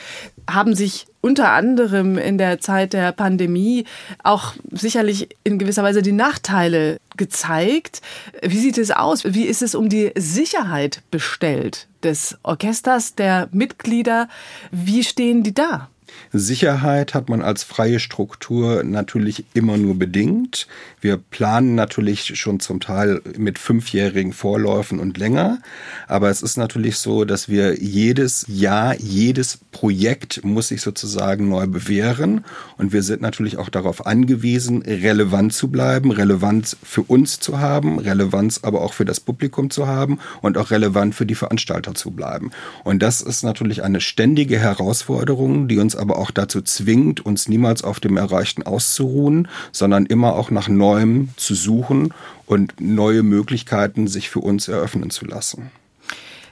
haben 0.50 0.76
sich 0.76 1.08
unter 1.22 1.52
anderem 1.54 2.18
in 2.18 2.38
der 2.38 2.60
Zeit 2.60 2.94
der 2.94 3.14
Pandemie 3.14 3.86
auch 4.24 4.54
sicherlich 4.72 5.30
in 5.44 5.58
gewisser 5.58 5.84
Weise 5.84 6.02
die 6.02 6.12
Nachteile 6.12 6.98
gezeigt. 7.16 8.02
Wie 8.42 8.60
sieht 8.60 8.78
es 8.78 8.92
aus? 8.92 9.24
Wie 9.26 9.46
ist 9.46 9.62
es 9.62 9.74
um 9.74 9.88
die 9.88 10.12
Sicherheit 10.16 11.02
bestellt 11.12 11.88
des 12.04 12.38
Orchesters, 12.44 13.16
der 13.16 13.50
Mitglieder? 13.52 14.28
Wie 14.72 15.04
stehen 15.04 15.44
die 15.44 15.54
da? 15.54 15.90
Sicherheit 16.32 17.14
hat 17.14 17.30
man 17.30 17.42
als 17.42 17.64
freie 17.64 18.00
Struktur 18.00 18.84
natürlich 18.84 19.46
immer 19.54 19.78
nur 19.78 19.98
bedingt. 19.98 20.68
Wir 21.04 21.18
planen 21.18 21.76
natürlich 21.76 22.40
schon 22.40 22.62
zum 22.62 22.80
Teil 22.80 23.22
mit 23.38 23.60
fünfjährigen 23.60 24.32
Vorläufen 24.32 25.02
und 25.02 25.18
länger. 25.18 25.60
Aber 26.08 26.30
es 26.30 26.42
ist 26.42 26.56
natürlich 26.56 26.96
so, 26.98 27.26
dass 27.26 27.50
wir 27.50 27.78
jedes 27.84 28.46
Jahr, 28.48 28.96
jedes 28.98 29.60
Projekt 29.74 30.46
muss 30.46 30.70
sich 30.70 30.82
sozusagen 30.82 31.50
neu 31.50 31.68
bewähren. 31.68 32.46
Und 32.78 32.94
wir 32.94 33.04
sind 33.04 33.22
natürlich 33.22 33.58
auch 33.58 33.68
darauf 33.68 34.06
angewiesen, 34.06 34.82
relevant 34.84 35.52
zu 35.52 35.68
bleiben, 35.68 36.10
Relevanz 36.10 36.78
für 36.82 37.02
uns 37.02 37.42
zu 37.42 37.60
haben, 37.60 38.00
Relevanz 38.00 38.62
aber 38.64 38.80
auch 38.80 38.94
für 38.94 39.04
das 39.04 39.20
Publikum 39.20 39.72
zu 39.72 39.88
haben 39.88 40.20
und 40.42 40.58
auch 40.58 40.72
relevant 40.72 41.16
für 41.16 41.26
die 41.26 41.36
Veranstalter 41.36 41.96
zu 41.96 42.12
bleiben. 42.12 42.52
Und 42.86 43.04
das 43.04 43.20
ist 43.20 43.44
natürlich 43.44 43.84
eine 43.84 44.00
ständige 44.00 44.58
Herausforderung, 44.58 45.68
die 45.68 45.80
uns 45.80 45.98
aber 45.98 46.18
auch 46.18 46.32
dazu 46.32 46.62
zwingt, 46.62 47.26
uns 47.26 47.50
niemals 47.50 47.84
auf 47.84 48.00
dem 48.00 48.16
Erreichten 48.16 48.64
auszuruhen, 48.64 49.50
sondern 49.74 50.06
immer 50.06 50.36
auch 50.36 50.50
nach 50.50 50.70
Neuem 50.94 51.30
zu 51.38 51.56
suchen 51.56 52.14
und 52.46 52.80
neue 52.80 53.24
Möglichkeiten 53.24 54.08
sich 54.08 54.30
für 54.30 54.40
uns 54.40 54.68
eröffnen 54.68 55.10
zu 55.10 55.26
lassen. 55.26 55.72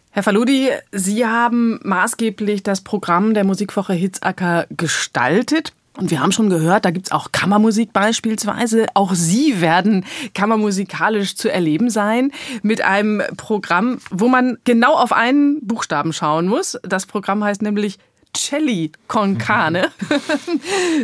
Herr 0.10 0.24
Faludi, 0.24 0.70
Sie 0.92 1.26
haben 1.26 1.80
maßgeblich 1.84 2.64
das 2.64 2.82
Programm 2.82 3.34
der 3.34 3.44
Musikwoche 3.44 3.94
Hitzacker 3.94 4.66
gestaltet. 4.72 5.74
Und 5.98 6.10
wir 6.10 6.22
haben 6.22 6.32
schon 6.32 6.50
gehört, 6.50 6.86
da 6.86 6.92
gibt's 6.92 7.12
auch 7.12 7.32
Kammermusik 7.32 7.94
beispielsweise. 7.94 8.88
Auch 8.94 9.14
Sie 9.14 9.62
werden 9.62 10.06
kammermusikalisch 10.34 11.36
zu 11.36 11.52
erleben 11.52 11.90
sein 11.90 12.32
mit 12.64 12.82
einem 12.82 13.22
Programm, 13.38 14.00
wo 14.10 14.28
man 14.28 14.58
genau 14.64 14.96
auf 14.96 15.12
einen 15.12 15.66
Buchstaben 15.68 16.14
schauen 16.14 16.48
muss. 16.48 16.80
Das 16.84 17.06
Programm 17.06 17.44
heißt 17.44 17.62
nämlich 17.62 18.00
Celli 18.34 18.92
con 19.08 19.38
Cane. 19.38 19.92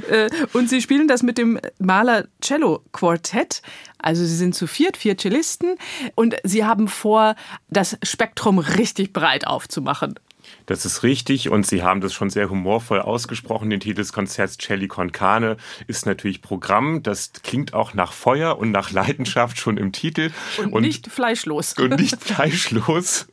Äh, 0.09 0.29
und 0.53 0.69
sie 0.69 0.81
spielen 0.81 1.07
das 1.07 1.23
mit 1.23 1.37
dem 1.37 1.59
Maler 1.79 2.27
Cello 2.41 2.83
Quartett. 2.91 3.61
Also 3.97 4.23
sie 4.23 4.35
sind 4.35 4.55
zu 4.55 4.67
viert, 4.67 4.95
vier 4.95 5.17
Cellisten. 5.17 5.75
Und 6.15 6.35
sie 6.43 6.65
haben 6.65 6.87
vor, 6.87 7.35
das 7.69 7.97
Spektrum 8.03 8.59
richtig 8.59 9.11
breit 9.13 9.47
aufzumachen. 9.47 10.19
Das 10.67 10.85
ist 10.85 11.01
richtig 11.01 11.49
und 11.49 11.65
Sie 11.65 11.81
haben 11.81 12.01
das 12.01 12.13
schon 12.13 12.29
sehr 12.29 12.49
humorvoll 12.49 12.99
ausgesprochen. 12.99 13.69
Den 13.69 13.79
Titel 13.79 13.95
des 13.95 14.11
Konzerts 14.11 14.57
Celli 14.57 14.87
con 14.87 15.13
Cane 15.13 15.55
ist 15.87 16.05
natürlich 16.05 16.41
Programm. 16.41 17.01
Das 17.03 17.31
klingt 17.41 17.73
auch 17.73 17.93
nach 17.93 18.11
Feuer 18.11 18.57
und 18.59 18.71
nach 18.71 18.91
Leidenschaft 18.91 19.57
schon 19.59 19.77
im 19.77 19.93
Titel. 19.93 20.29
Und, 20.57 20.73
und 20.73 20.81
nicht 20.81 21.07
fleischlos. 21.07 21.73
Und 21.73 21.97
nicht 21.97 22.21
fleischlos. 22.21 23.27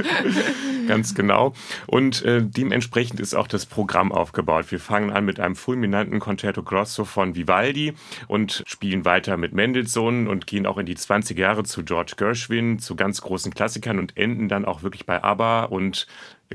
Ganz 0.88 1.14
genau. 1.14 1.52
Und 1.86 2.24
äh, 2.24 2.42
dementsprechend 2.42 3.20
ist 3.20 3.34
auch 3.34 3.46
das 3.46 3.66
Programm 3.66 4.10
aufgebaut. 4.10 4.70
Wir 4.70 4.80
fangen 4.80 5.10
an 5.10 5.26
mit 5.26 5.38
einem 5.38 5.56
fulminanten 5.56 6.18
Concerto 6.18 6.62
Grosso 6.62 7.04
von 7.04 7.34
Vivaldi 7.34 7.92
und 8.26 8.62
spielen 8.66 9.04
weiter 9.04 9.36
mit 9.36 9.52
Mendelssohn 9.52 10.26
und 10.26 10.46
gehen 10.46 10.66
auch 10.66 10.78
in 10.78 10.86
die 10.86 10.96
20 10.96 11.38
Jahre 11.38 11.62
zu 11.64 11.84
George 11.84 12.14
Gershwin, 12.16 12.78
zu 12.78 12.96
ganz 12.96 13.20
großen 13.20 13.52
Klassikern 13.52 13.98
und 13.98 14.16
enden 14.16 14.48
dann 14.48 14.64
auch 14.64 14.82
wirklich 14.82 15.04
bei 15.04 15.22
ABBA 15.22 15.64
und 15.64 16.06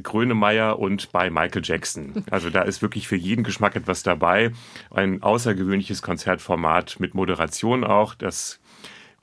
Grönemeyer 0.01 0.77
und 0.79 1.12
bei 1.12 1.29
Michael 1.29 1.62
Jackson. 1.63 2.25
Also 2.29 2.49
da 2.49 2.63
ist 2.63 2.81
wirklich 2.81 3.08
für 3.08 3.15
jeden 3.15 3.43
Geschmack 3.43 3.75
etwas 3.75 4.03
dabei. 4.03 4.51
Ein 4.91 5.23
außergewöhnliches 5.23 6.01
Konzertformat 6.01 6.99
mit 6.99 7.13
Moderation 7.13 7.84
auch. 7.84 8.13
Das 8.13 8.60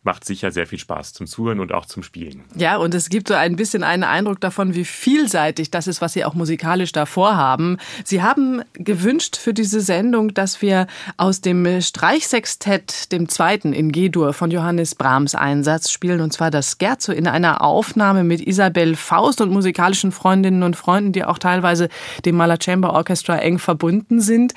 macht 0.02 0.24
sicher 0.24 0.50
sehr 0.50 0.66
viel 0.66 0.78
Spaß 0.78 1.12
zum 1.12 1.26
Zuhören 1.26 1.60
und 1.60 1.72
auch 1.72 1.86
zum 1.86 2.02
Spielen. 2.02 2.42
Ja, 2.56 2.76
und 2.76 2.94
es 2.94 3.08
gibt 3.08 3.28
so 3.28 3.34
ein 3.34 3.56
bisschen 3.56 3.84
einen 3.84 4.02
Eindruck 4.02 4.40
davon, 4.40 4.74
wie 4.74 4.84
vielseitig 4.84 5.70
das 5.70 5.86
ist, 5.86 6.00
was 6.00 6.12
Sie 6.12 6.24
auch 6.24 6.34
musikalisch 6.34 6.92
davor 6.92 7.36
haben. 7.36 7.78
Sie 8.04 8.22
haben 8.22 8.62
gewünscht 8.74 9.36
für 9.36 9.54
diese 9.54 9.80
Sendung, 9.80 10.34
dass 10.34 10.60
wir 10.60 10.88
aus 11.16 11.40
dem 11.40 11.80
Streichsextett, 11.80 13.12
dem 13.12 13.28
zweiten 13.28 13.72
in 13.72 13.92
G-Dur 13.92 14.32
von 14.32 14.50
Johannes 14.50 14.96
Brahms 14.96 15.34
Einsatz 15.34 15.90
spielen, 15.90 16.20
und 16.20 16.32
zwar 16.32 16.50
das 16.50 16.76
Scherzo 16.80 17.12
in 17.12 17.28
einer 17.28 17.62
Aufnahme 17.62 18.24
mit 18.24 18.40
Isabel 18.40 18.96
Faust 18.96 19.40
und 19.40 19.52
musikalischen 19.52 20.10
Freundinnen 20.10 20.64
und 20.64 20.76
Freunden, 20.76 21.12
die 21.12 21.24
auch 21.24 21.38
teilweise 21.38 21.88
dem 22.24 22.36
Mahler 22.36 22.58
Chamber 22.60 22.92
Orchestra 22.92 23.36
eng 23.36 23.58
verbunden 23.58 24.20
sind. 24.20 24.54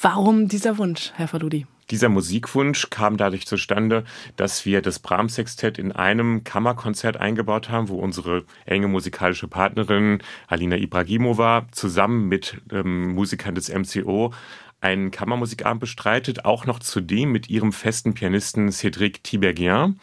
Warum 0.00 0.48
dieser 0.48 0.78
Wunsch, 0.78 1.12
Herr 1.16 1.28
Faludi? 1.28 1.66
Dieser 1.90 2.08
Musikwunsch 2.08 2.90
kam 2.90 3.16
dadurch 3.16 3.46
zustande, 3.46 4.04
dass 4.36 4.66
wir 4.66 4.82
das 4.82 4.98
Brahms-Sextett 4.98 5.78
in 5.78 5.92
einem 5.92 6.44
Kammerkonzert 6.44 7.16
eingebaut 7.16 7.70
haben, 7.70 7.88
wo 7.88 7.98
unsere 7.98 8.44
enge 8.66 8.88
musikalische 8.88 9.48
Partnerin 9.48 10.18
Alina 10.48 10.76
Ibragimova 10.76 11.66
zusammen 11.72 12.28
mit 12.28 12.60
ähm, 12.70 13.14
Musikern 13.14 13.54
des 13.54 13.72
MCO 13.72 14.34
einen 14.80 15.10
Kammermusikabend 15.10 15.80
bestreitet, 15.80 16.44
auch 16.44 16.66
noch 16.66 16.78
zudem 16.78 17.32
mit 17.32 17.50
ihrem 17.50 17.72
festen 17.72 18.14
Pianisten 18.14 18.68
Cédric 18.68 19.22
Tiberghien. 19.22 19.98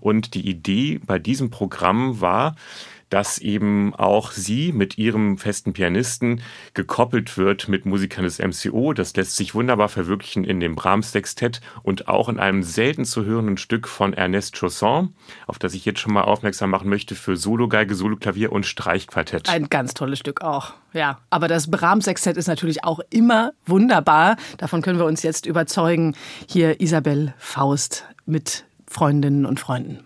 Und 0.00 0.34
die 0.34 0.48
Idee 0.48 1.00
bei 1.04 1.18
diesem 1.18 1.50
Programm 1.50 2.20
war, 2.20 2.56
dass 3.10 3.38
eben 3.38 3.94
auch 3.94 4.32
sie 4.32 4.72
mit 4.72 4.98
ihrem 4.98 5.38
festen 5.38 5.72
Pianisten 5.72 6.42
gekoppelt 6.74 7.36
wird 7.36 7.68
mit 7.68 7.86
Musikern 7.86 8.24
des 8.24 8.38
MCO. 8.38 8.92
Das 8.92 9.14
lässt 9.16 9.36
sich 9.36 9.54
wunderbar 9.54 9.88
verwirklichen 9.88 10.44
in 10.44 10.60
dem 10.60 10.74
Brahms-Sextett 10.74 11.60
und 11.82 12.08
auch 12.08 12.28
in 12.28 12.38
einem 12.38 12.62
selten 12.62 13.04
zu 13.04 13.24
hörenden 13.24 13.56
Stück 13.56 13.88
von 13.88 14.12
Ernest 14.12 14.56
Chausson, 14.56 15.14
auf 15.46 15.58
das 15.58 15.74
ich 15.74 15.84
jetzt 15.84 16.00
schon 16.00 16.12
mal 16.12 16.22
aufmerksam 16.22 16.70
machen 16.70 16.88
möchte 16.88 17.14
für 17.14 17.36
Solo-Geige, 17.36 17.94
Solo-Klavier 17.94 18.52
und 18.52 18.66
Streichquartett. 18.66 19.48
Ein 19.48 19.68
ganz 19.68 19.94
tolles 19.94 20.18
Stück 20.18 20.40
auch, 20.40 20.74
ja. 20.92 21.18
Aber 21.30 21.48
das 21.48 21.70
Brahms-Sextett 21.70 22.36
ist 22.36 22.48
natürlich 22.48 22.84
auch 22.84 23.00
immer 23.10 23.52
wunderbar. 23.66 24.36
Davon 24.58 24.82
können 24.82 24.98
wir 24.98 25.06
uns 25.06 25.22
jetzt 25.22 25.46
überzeugen. 25.46 26.14
Hier 26.48 26.80
Isabel 26.80 27.34
Faust 27.38 28.04
mit 28.24 28.64
Freundinnen 28.88 29.46
und 29.46 29.60
Freunden. 29.60 30.05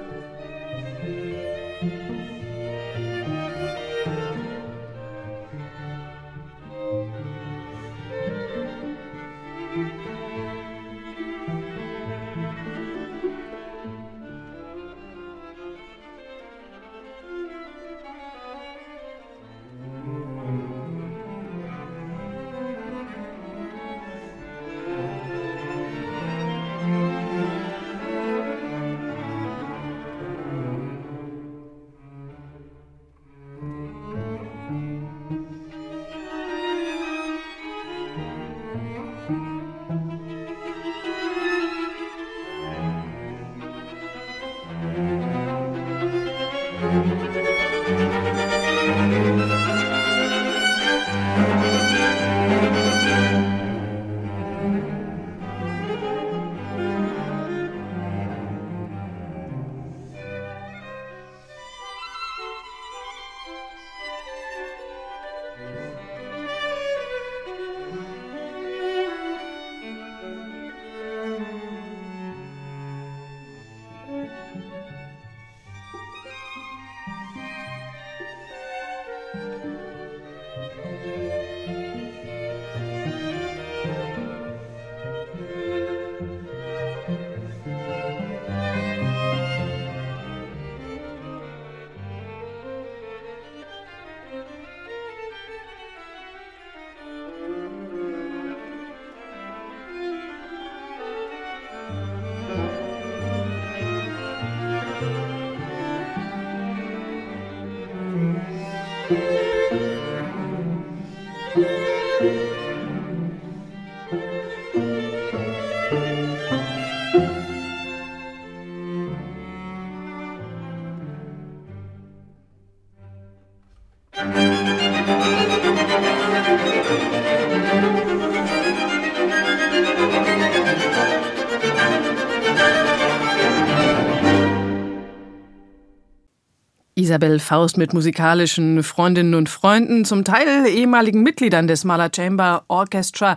Isabel 137.11 137.39
Faust 137.39 137.75
mit 137.75 137.93
musikalischen 137.93 138.83
Freundinnen 138.83 139.35
und 139.35 139.49
Freunden, 139.49 140.05
zum 140.05 140.23
Teil 140.23 140.65
ehemaligen 140.65 141.23
Mitgliedern 141.23 141.67
des 141.67 141.83
Mahler 141.83 142.09
Chamber 142.15 142.63
Orchestra. 142.69 143.35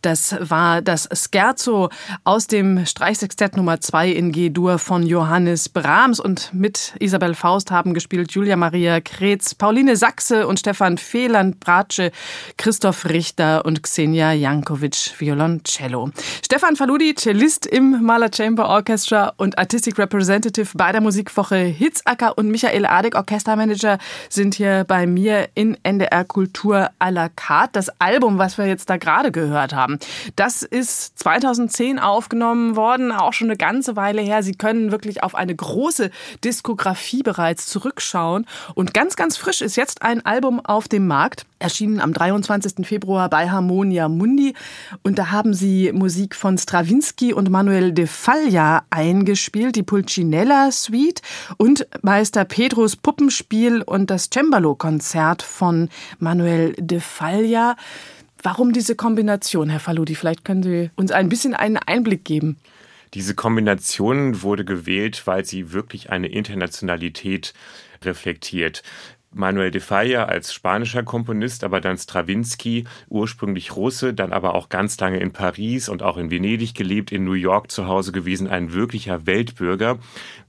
Das 0.00 0.36
war 0.38 0.80
das 0.80 1.08
Scherzo 1.12 1.88
aus 2.22 2.46
dem 2.46 2.86
Streichsextett 2.86 3.56
Nummer 3.56 3.80
2 3.80 4.10
in 4.10 4.30
G-Dur 4.30 4.78
von 4.78 5.02
Johannes 5.04 5.68
Brahms 5.68 6.20
und 6.20 6.54
mit 6.54 6.94
Isabel 7.00 7.34
Faust 7.34 7.72
haben 7.72 7.94
gespielt 7.94 8.30
Julia 8.30 8.54
Maria 8.54 9.00
Kretz, 9.00 9.56
Pauline 9.56 9.96
Sachse 9.96 10.46
und 10.46 10.60
Stefan 10.60 10.96
Fehland 10.96 11.58
Bratsche, 11.58 12.12
Christoph 12.56 13.06
Richter 13.06 13.64
und 13.64 13.82
Xenia 13.82 14.34
Jankovic 14.34 15.14
Violoncello. 15.18 16.10
Stefan 16.44 16.76
Faludi, 16.76 17.16
Cellist 17.16 17.66
im 17.66 18.04
Mahler 18.04 18.30
Chamber 18.32 18.68
Orchestra 18.68 19.32
und 19.36 19.58
Artistic 19.58 19.98
Representative 19.98 20.68
bei 20.74 20.92
der 20.92 21.00
Musikwoche 21.00 21.56
Hitzacker 21.56 22.38
und 22.38 22.52
Michael 22.52 22.86
Adek 22.86 23.15
Orchestermanager 23.16 23.98
sind 24.28 24.54
hier 24.54 24.84
bei 24.84 25.06
mir 25.06 25.48
in 25.54 25.76
NDR 25.82 26.24
Kultur 26.24 26.90
à 26.98 27.10
la 27.10 27.28
carte. 27.28 27.72
Das 27.72 27.88
Album, 28.00 28.38
was 28.38 28.58
wir 28.58 28.66
jetzt 28.66 28.90
da 28.90 28.96
gerade 28.96 29.32
gehört 29.32 29.74
haben, 29.74 29.98
das 30.36 30.62
ist 30.62 31.18
2010 31.18 31.98
aufgenommen 31.98 32.76
worden, 32.76 33.12
auch 33.12 33.32
schon 33.32 33.48
eine 33.48 33.56
ganze 33.56 33.96
Weile 33.96 34.22
her. 34.22 34.42
Sie 34.42 34.54
können 34.54 34.90
wirklich 34.92 35.22
auf 35.22 35.34
eine 35.34 35.54
große 35.54 36.10
Diskografie 36.44 37.22
bereits 37.22 37.66
zurückschauen. 37.66 38.46
Und 38.74 38.94
ganz, 38.94 39.16
ganz 39.16 39.36
frisch 39.36 39.60
ist 39.60 39.76
jetzt 39.76 40.02
ein 40.02 40.24
Album 40.24 40.60
auf 40.64 40.88
dem 40.88 41.06
Markt, 41.06 41.46
erschienen 41.58 42.00
am 42.00 42.12
23. 42.12 42.86
Februar 42.86 43.28
bei 43.30 43.50
Harmonia 43.50 44.08
Mundi. 44.08 44.54
Und 45.02 45.18
da 45.18 45.30
haben 45.30 45.54
sie 45.54 45.92
Musik 45.92 46.34
von 46.34 46.58
Stravinsky 46.58 47.32
und 47.32 47.50
Manuel 47.50 47.92
de 47.92 48.06
Falla 48.06 48.82
eingespielt, 48.90 49.76
die 49.76 49.82
Pulcinella 49.82 50.70
Suite 50.70 51.22
und 51.56 51.86
Meister 52.02 52.44
Pedros 52.44 52.96
Puppenspiel 53.06 53.82
und 53.82 54.10
das 54.10 54.30
Cembalo-Konzert 54.30 55.42
von 55.42 55.90
Manuel 56.18 56.72
de 56.76 56.98
Falla. 56.98 57.76
Warum 58.42 58.72
diese 58.72 58.96
Kombination, 58.96 59.68
Herr 59.68 59.78
Faludi? 59.78 60.16
Vielleicht 60.16 60.44
können 60.44 60.64
Sie 60.64 60.90
uns 60.96 61.12
ein 61.12 61.28
bisschen 61.28 61.54
einen 61.54 61.76
Einblick 61.76 62.24
geben. 62.24 62.56
Diese 63.14 63.36
Kombination 63.36 64.42
wurde 64.42 64.64
gewählt, 64.64 65.24
weil 65.24 65.44
sie 65.44 65.72
wirklich 65.72 66.10
eine 66.10 66.26
Internationalität 66.26 67.54
reflektiert. 68.02 68.82
Manuel 69.36 69.70
de 69.70 69.82
Falla 69.82 70.24
als 70.24 70.54
spanischer 70.54 71.02
Komponist, 71.02 71.62
aber 71.62 71.82
dann 71.82 71.98
Stravinsky, 71.98 72.84
ursprünglich 73.08 73.76
Russe, 73.76 74.14
dann 74.14 74.32
aber 74.32 74.54
auch 74.54 74.70
ganz 74.70 74.98
lange 74.98 75.20
in 75.20 75.32
Paris 75.32 75.90
und 75.90 76.02
auch 76.02 76.16
in 76.16 76.30
Venedig 76.30 76.74
gelebt, 76.74 77.12
in 77.12 77.24
New 77.24 77.34
York 77.34 77.70
zu 77.70 77.86
Hause 77.86 78.12
gewesen, 78.12 78.48
ein 78.48 78.72
wirklicher 78.72 79.26
Weltbürger, 79.26 79.98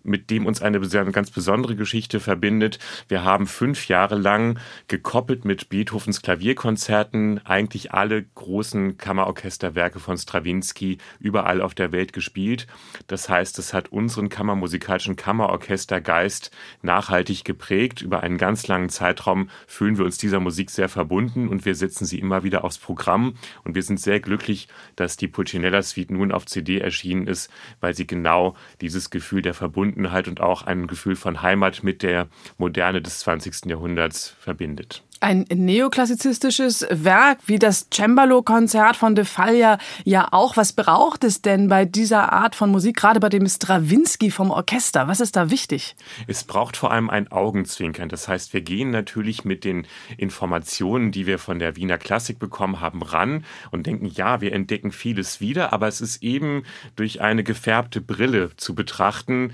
mit 0.08 0.30
dem 0.30 0.46
uns 0.46 0.62
eine 0.62 0.80
ganz 1.12 1.30
besondere 1.32 1.76
Geschichte 1.76 2.20
verbindet. 2.20 2.80
Wir 3.08 3.24
haben 3.24 3.46
fünf 3.46 3.88
Jahre 3.88 4.16
lang 4.16 4.58
gekoppelt 4.88 5.46
mit 5.46 5.70
Beethovens 5.70 6.22
Klavierkonzerten 6.22 7.46
eigentlich 7.46 7.94
alle 7.94 8.24
großen 8.24 8.98
Kammerorchesterwerke 8.98 10.00
von 10.00 10.18
Stravinsky 10.18 10.98
überall 11.20 11.62
auf 11.62 11.76
der 11.76 11.92
Welt 11.92 12.14
gespielt. 12.14 12.68
Das 13.08 13.28
heißt, 13.28 13.60
es 13.60 13.74
hat 13.74 13.92
unseren 13.92 14.30
kammermusikalischen 14.30 15.18
Kammerorchestergeist 15.18 16.52
nachhaltig 16.82 17.44
geprägt 17.44 18.02
über 18.02 18.24
einen 18.24 18.38
ganz 18.38 18.68
langen 18.68 18.90
Zeitraum 18.90 19.50
fühlen 19.68 19.98
wir 19.98 20.06
uns 20.06 20.18
dieser 20.18 20.40
Musik 20.40 20.70
sehr 20.70 20.90
verbunden 20.90 21.50
und 21.50 21.66
wir 21.66 21.76
setzen 21.76 22.06
sie 22.06 22.20
immer 22.20 22.44
wieder 22.44 22.64
aufs 22.64 22.78
Programm. 22.78 23.36
Und 23.64 23.76
wir 23.76 23.84
sind 23.84 24.00
sehr 24.00 24.20
glücklich, 24.20 24.68
dass 24.96 25.18
die 25.18 25.28
Pulcinella 25.28 25.82
Suite 25.82 26.12
nun 26.12 26.32
auf 26.32 26.46
CD 26.46 26.80
erschienen 26.80 27.28
ist, 27.28 27.52
weil 27.82 27.94
sie 27.94 28.08
genau 28.08 28.56
dieses 28.80 29.10
Gefühl 29.10 29.42
der 29.42 29.54
Verbundenheit 29.54 29.97
und 30.06 30.42
auch 30.42 30.64
ein 30.64 30.88
Gefühl 30.88 31.16
von 31.16 31.42
Heimat 31.42 31.84
mit 31.84 32.04
der 32.04 32.28
Moderne 32.58 33.02
des 33.02 33.20
20. 33.20 33.66
Jahrhunderts 33.66 34.36
verbindet. 34.40 35.04
Ein 35.20 35.46
neoklassizistisches 35.52 36.86
Werk 36.92 37.40
wie 37.48 37.58
das 37.58 37.88
Cembalo-Konzert 37.90 38.96
von 38.96 39.16
De 39.16 39.26
Falla 39.26 39.80
ja 40.04 40.28
auch. 40.32 40.58
Was 40.58 40.74
braucht 40.74 41.24
es 41.24 41.42
denn 41.42 41.70
bei 41.70 41.86
dieser 41.86 42.32
Art 42.32 42.54
von 42.54 42.70
Musik, 42.70 42.98
gerade 42.98 43.20
bei 43.20 43.30
dem 43.30 43.48
Strawinski 43.48 44.30
vom 44.30 44.52
Orchester? 44.52 45.08
Was 45.08 45.20
ist 45.20 45.36
da 45.36 45.50
wichtig? 45.50 45.96
Es 46.28 46.44
braucht 46.44 46.78
vor 46.78 46.92
allem 46.92 47.10
ein 47.10 47.32
Augenzwinkern. 47.32 48.10
Das 48.10 48.28
heißt, 48.28 48.54
wir 48.54 48.62
gehen 48.62 48.92
natürlich 48.92 49.44
mit 49.44 49.64
den 49.64 49.88
Informationen, 50.18 51.12
die 51.12 51.26
wir 51.26 51.40
von 51.40 51.58
der 51.58 51.76
Wiener 51.76 51.98
Klassik 51.98 52.38
bekommen 52.38 52.80
haben, 52.80 53.02
ran 53.02 53.44
und 53.72 53.88
denken, 53.88 54.06
ja, 54.06 54.40
wir 54.40 54.54
entdecken 54.54 54.92
vieles 54.92 55.42
wieder, 55.42 55.74
aber 55.74 55.88
es 55.88 56.00
ist 56.00 56.22
eben 56.22 56.62
durch 56.96 57.22
eine 57.22 57.44
gefärbte 57.44 58.02
Brille 58.02 58.52
zu 58.56 58.76
betrachten, 58.76 59.52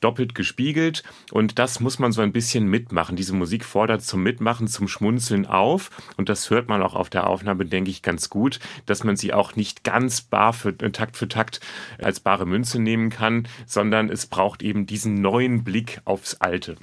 doppelt 0.00 0.34
gespiegelt 0.34 1.02
und 1.32 1.58
das 1.58 1.80
muss 1.80 1.98
man 1.98 2.12
so 2.12 2.22
ein 2.22 2.32
bisschen 2.32 2.66
mitmachen. 2.66 3.16
Diese 3.16 3.34
Musik 3.34 3.64
fordert 3.64 4.02
zum 4.02 4.22
Mitmachen, 4.22 4.68
zum 4.68 4.88
Schmunzeln 4.88 5.46
auf 5.46 5.90
und 6.16 6.28
das 6.28 6.50
hört 6.50 6.68
man 6.68 6.82
auch 6.82 6.94
auf 6.94 7.10
der 7.10 7.26
Aufnahme, 7.26 7.64
denke 7.64 7.90
ich, 7.90 8.02
ganz 8.02 8.30
gut, 8.30 8.60
dass 8.86 9.04
man 9.04 9.16
sie 9.16 9.32
auch 9.32 9.56
nicht 9.56 9.84
ganz 9.84 10.20
bar 10.20 10.52
für 10.52 10.70
äh, 10.70 10.90
Takt 10.90 11.16
für 11.16 11.28
Takt 11.28 11.60
als 11.98 12.20
bare 12.20 12.46
Münze 12.46 12.80
nehmen 12.80 13.10
kann, 13.10 13.48
sondern 13.66 14.10
es 14.10 14.26
braucht 14.26 14.62
eben 14.62 14.86
diesen 14.86 15.14
neuen 15.20 15.64
Blick 15.64 16.00
aufs 16.04 16.34
Alte. 16.40 16.76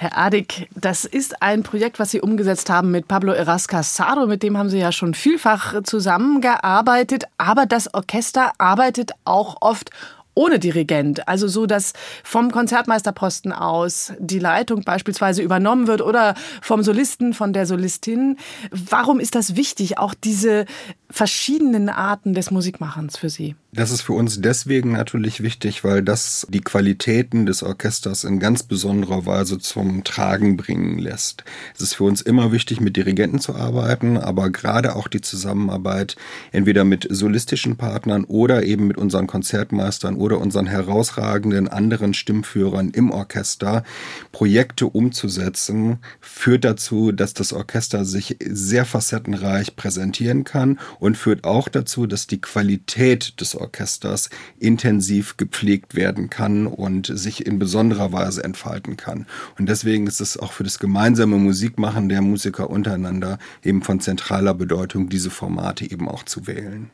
Herr 0.00 0.16
Adig, 0.16 0.68
das 0.76 1.04
ist 1.04 1.42
ein 1.42 1.64
Projekt, 1.64 1.98
was 1.98 2.12
Sie 2.12 2.20
umgesetzt 2.20 2.70
haben 2.70 2.92
mit 2.92 3.08
Pablo 3.08 3.32
Eras 3.32 3.66
Casado. 3.66 4.28
Mit 4.28 4.44
dem 4.44 4.56
haben 4.56 4.68
Sie 4.68 4.78
ja 4.78 4.92
schon 4.92 5.12
vielfach 5.12 5.82
zusammengearbeitet. 5.82 7.24
Aber 7.36 7.66
das 7.66 7.92
Orchester 7.92 8.52
arbeitet 8.58 9.10
auch 9.24 9.56
oft 9.60 9.90
ohne 10.38 10.60
Dirigent. 10.60 11.26
Also 11.26 11.48
so, 11.48 11.66
dass 11.66 11.94
vom 12.22 12.52
Konzertmeisterposten 12.52 13.52
aus 13.52 14.12
die 14.20 14.38
Leitung 14.38 14.82
beispielsweise 14.82 15.42
übernommen 15.42 15.88
wird 15.88 16.00
oder 16.00 16.34
vom 16.62 16.84
Solisten, 16.84 17.34
von 17.34 17.52
der 17.52 17.66
Solistin. 17.66 18.36
Warum 18.70 19.18
ist 19.18 19.34
das 19.34 19.56
wichtig, 19.56 19.98
auch 19.98 20.14
diese 20.14 20.64
verschiedenen 21.10 21.88
Arten 21.88 22.34
des 22.34 22.52
Musikmachens 22.52 23.18
für 23.18 23.30
Sie? 23.30 23.56
Das 23.70 23.90
ist 23.90 24.00
für 24.00 24.14
uns 24.14 24.40
deswegen 24.40 24.92
natürlich 24.92 25.42
wichtig, 25.42 25.84
weil 25.84 26.02
das 26.02 26.46
die 26.48 26.62
Qualitäten 26.62 27.44
des 27.44 27.62
Orchesters 27.62 28.24
in 28.24 28.40
ganz 28.40 28.62
besonderer 28.62 29.26
Weise 29.26 29.58
zum 29.58 30.04
Tragen 30.04 30.56
bringen 30.56 30.98
lässt. 30.98 31.44
Es 31.74 31.82
ist 31.82 31.94
für 31.96 32.04
uns 32.04 32.22
immer 32.22 32.50
wichtig, 32.50 32.80
mit 32.80 32.96
Dirigenten 32.96 33.40
zu 33.40 33.54
arbeiten, 33.54 34.16
aber 34.16 34.48
gerade 34.48 34.96
auch 34.96 35.06
die 35.06 35.20
Zusammenarbeit 35.20 36.16
entweder 36.50 36.84
mit 36.84 37.08
solistischen 37.10 37.76
Partnern 37.76 38.24
oder 38.24 38.62
eben 38.62 38.86
mit 38.86 38.96
unseren 38.96 39.26
Konzertmeistern 39.26 40.16
oder 40.16 40.38
unseren 40.38 40.66
herausragenden 40.66 41.68
anderen 41.68 42.14
Stimmführern 42.14 42.88
im 42.88 43.10
Orchester, 43.10 43.84
Projekte 44.32 44.86
umzusetzen, 44.86 45.98
führt 46.22 46.64
dazu, 46.64 47.12
dass 47.12 47.34
das 47.34 47.52
Orchester 47.52 48.06
sich 48.06 48.38
sehr 48.40 48.86
facettenreich 48.86 49.76
präsentieren 49.76 50.44
kann 50.44 50.78
und 51.00 51.18
führt 51.18 51.44
auch 51.44 51.68
dazu, 51.68 52.06
dass 52.06 52.26
die 52.26 52.40
Qualität 52.40 53.38
des 53.42 53.57
Orchesters 53.58 54.30
intensiv 54.58 55.36
gepflegt 55.36 55.94
werden 55.94 56.30
kann 56.30 56.66
und 56.66 57.06
sich 57.06 57.46
in 57.46 57.58
besonderer 57.58 58.12
Weise 58.12 58.44
entfalten 58.44 58.96
kann. 58.96 59.26
Und 59.58 59.68
deswegen 59.68 60.06
ist 60.06 60.20
es 60.20 60.36
auch 60.36 60.52
für 60.52 60.64
das 60.64 60.78
gemeinsame 60.78 61.36
Musikmachen 61.36 62.08
der 62.08 62.22
Musiker 62.22 62.70
untereinander 62.70 63.38
eben 63.62 63.82
von 63.82 64.00
zentraler 64.00 64.54
Bedeutung, 64.54 65.08
diese 65.08 65.30
Formate 65.30 65.90
eben 65.90 66.08
auch 66.08 66.24
zu 66.24 66.46
wählen. 66.46 66.90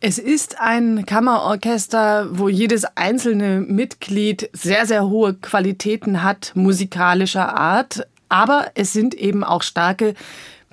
Es 0.00 0.18
ist 0.18 0.60
ein 0.60 1.04
Kammerorchester, 1.06 2.38
wo 2.38 2.48
jedes 2.48 2.84
einzelne 2.96 3.60
Mitglied 3.60 4.50
sehr, 4.52 4.86
sehr 4.86 5.08
hohe 5.08 5.34
Qualitäten 5.34 6.22
hat, 6.22 6.52
musikalischer 6.54 7.56
Art. 7.56 8.06
Aber 8.28 8.70
es 8.74 8.92
sind 8.92 9.14
eben 9.14 9.44
auch 9.44 9.62
starke 9.62 10.14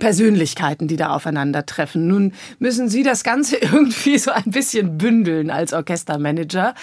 Persönlichkeiten, 0.02 0.88
die 0.88 0.98
da 0.98 1.12
aufeinandertreffen. 1.12 2.08
Nun 2.08 2.34
müssen 2.58 2.90
Sie 2.90 3.04
das 3.04 3.24
Ganze 3.24 3.58
irgendwie 3.62 4.18
so 4.18 4.32
ein 4.32 4.50
bisschen 4.52 4.98
bündeln 4.98 5.52
als 5.52 5.74
Orchestermanager. 5.74 6.74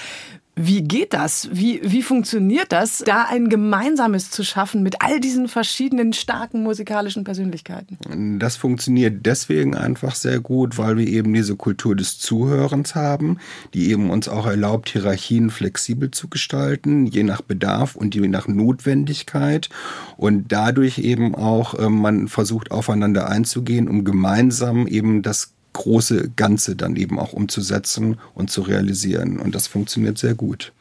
Wie 0.61 0.83
geht 0.83 1.15
das? 1.15 1.49
Wie, 1.53 1.81
wie 1.85 2.03
funktioniert 2.03 2.73
das, 2.73 2.99
da 2.99 3.27
ein 3.31 3.49
gemeinsames 3.49 4.33
zu 4.33 4.43
schaffen 4.43 4.83
mit 4.83 5.01
all 5.01 5.21
diesen 5.21 5.47
verschiedenen 5.47 6.13
starken 6.13 6.65
musikalischen 6.65 7.23
Persönlichkeiten? 7.23 8.39
Das 8.41 8.57
funktioniert 8.57 9.25
deswegen 9.25 9.77
einfach 9.77 10.17
sehr 10.17 10.41
gut, 10.41 10.77
weil 10.77 10.97
wir 10.97 11.07
eben 11.07 11.33
diese 11.33 11.55
Kultur 11.55 11.95
des 11.95 12.19
Zuhörens 12.19 12.97
haben, 12.97 13.39
die 13.73 13.91
eben 13.91 14.11
uns 14.11 14.29
auch 14.29 14.47
erlaubt, 14.47 14.89
Hierarchien 14.89 15.51
flexibel 15.51 16.11
zu 16.11 16.27
gestalten, 16.27 17.07
je 17.07 17.23
nach 17.23 17.41
Bedarf 17.41 17.95
und 17.95 18.17
je 18.17 18.27
nach 18.27 18.49
Notwendigkeit. 18.49 19.69
Und 20.17 20.51
dadurch 20.51 20.99
eben 20.99 21.37
auch 21.37 21.75
äh, 21.75 21.89
man 21.89 22.27
versucht 22.27 22.73
aufeinander 22.73 23.29
einzugehen, 23.29 23.87
um 23.87 24.03
gemeinsam 24.03 24.89
eben 24.89 25.23
das 25.23 25.55
große 25.73 26.31
Ganze 26.37 26.77
dann 26.77 26.97
eben 26.97 27.19
auch 27.19 27.33
umzusetzen 27.33 28.19
und 28.35 28.51
zu 28.51 28.63
realisieren. 28.63 29.39
Und 29.39 29.55
das 29.55 29.67
funktioniert 29.67 30.19
sehr 30.19 30.35
gut. 30.35 30.73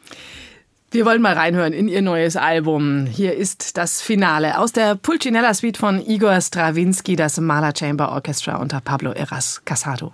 Wir 0.89 1.05
wollen 1.05 1.21
mal 1.21 1.33
reinhören 1.33 1.73
in 1.73 1.89
Ihr 1.89 2.01
neues 2.01 2.37
Album. 2.37 3.05
Hier 3.05 3.35
ist 3.35 3.77
das 3.77 4.01
Finale 4.01 4.57
aus 4.57 4.71
der 4.71 4.95
Pulcinella 4.95 5.53
Suite 5.53 5.77
von 5.77 5.99
Igor 5.99 6.39
Strawinski, 6.39 7.17
das 7.17 7.39
Mahler 7.39 7.73
Chamber 7.77 8.11
Orchestra 8.13 8.55
unter 8.55 8.79
Pablo 8.79 9.11
Eras 9.11 9.61
Casado. 9.65 10.13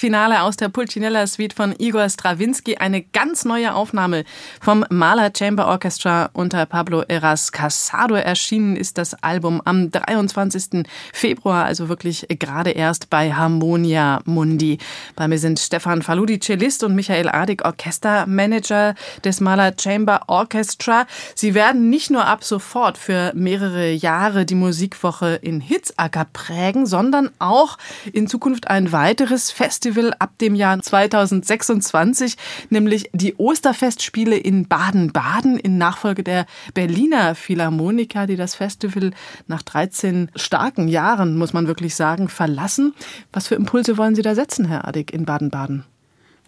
Finale 0.00 0.40
aus 0.40 0.56
der 0.56 0.70
Pulcinella 0.70 1.26
Suite 1.26 1.52
von 1.52 1.74
Igor 1.78 2.08
Strawinski, 2.08 2.78
eine 2.78 3.02
ganz 3.02 3.44
neue 3.44 3.74
Aufnahme 3.74 4.24
vom 4.58 4.82
Mahler 4.88 5.30
Chamber 5.36 5.66
Orchestra 5.66 6.30
unter 6.32 6.64
Pablo 6.64 7.02
Eras 7.06 7.52
Casado. 7.52 8.14
Erschienen 8.14 8.76
ist 8.76 8.96
das 8.96 9.12
Album 9.22 9.60
am 9.66 9.90
23. 9.90 10.86
Februar, 11.12 11.66
also 11.66 11.90
wirklich 11.90 12.26
gerade 12.38 12.70
erst 12.70 13.10
bei 13.10 13.34
Harmonia 13.34 14.22
Mundi. 14.24 14.78
Bei 15.16 15.28
mir 15.28 15.38
sind 15.38 15.60
Stefan 15.60 16.00
Faludi, 16.00 16.40
Cellist 16.40 16.82
und 16.82 16.94
Michael 16.94 17.28
Adig, 17.28 17.66
Orchestermanager 17.66 18.94
des 19.22 19.40
Mahler 19.42 19.74
Chamber 19.78 20.22
Orchestra. 20.28 21.06
Sie 21.34 21.52
werden 21.52 21.90
nicht 21.90 22.10
nur 22.10 22.24
ab 22.24 22.42
sofort 22.42 22.96
für 22.96 23.32
mehrere 23.34 23.90
Jahre 23.90 24.46
die 24.46 24.54
Musikwoche 24.54 25.34
in 25.42 25.60
Hitzacker 25.60 26.26
prägen, 26.32 26.86
sondern 26.86 27.28
auch 27.38 27.76
in 28.14 28.28
Zukunft 28.28 28.68
ein 28.68 28.92
weiteres 28.92 29.50
Fest 29.50 29.89
Festival 29.90 30.14
ab 30.20 30.38
dem 30.38 30.54
Jahr 30.54 30.80
2026, 30.80 32.36
nämlich 32.68 33.10
die 33.12 33.34
Osterfestspiele 33.34 34.36
in 34.36 34.68
Baden-Baden 34.68 35.58
in 35.58 35.78
Nachfolge 35.78 36.22
der 36.22 36.46
Berliner 36.74 37.34
Philharmoniker, 37.34 38.28
die 38.28 38.36
das 38.36 38.54
Festival 38.54 39.10
nach 39.48 39.62
13 39.62 40.30
starken 40.36 40.86
Jahren, 40.86 41.36
muss 41.36 41.52
man 41.52 41.66
wirklich 41.66 41.96
sagen, 41.96 42.28
verlassen. 42.28 42.94
Was 43.32 43.48
für 43.48 43.56
Impulse 43.56 43.98
wollen 43.98 44.14
Sie 44.14 44.22
da 44.22 44.36
setzen, 44.36 44.64
Herr 44.66 44.86
Adig, 44.86 45.12
in 45.12 45.24
Baden-Baden? 45.24 45.84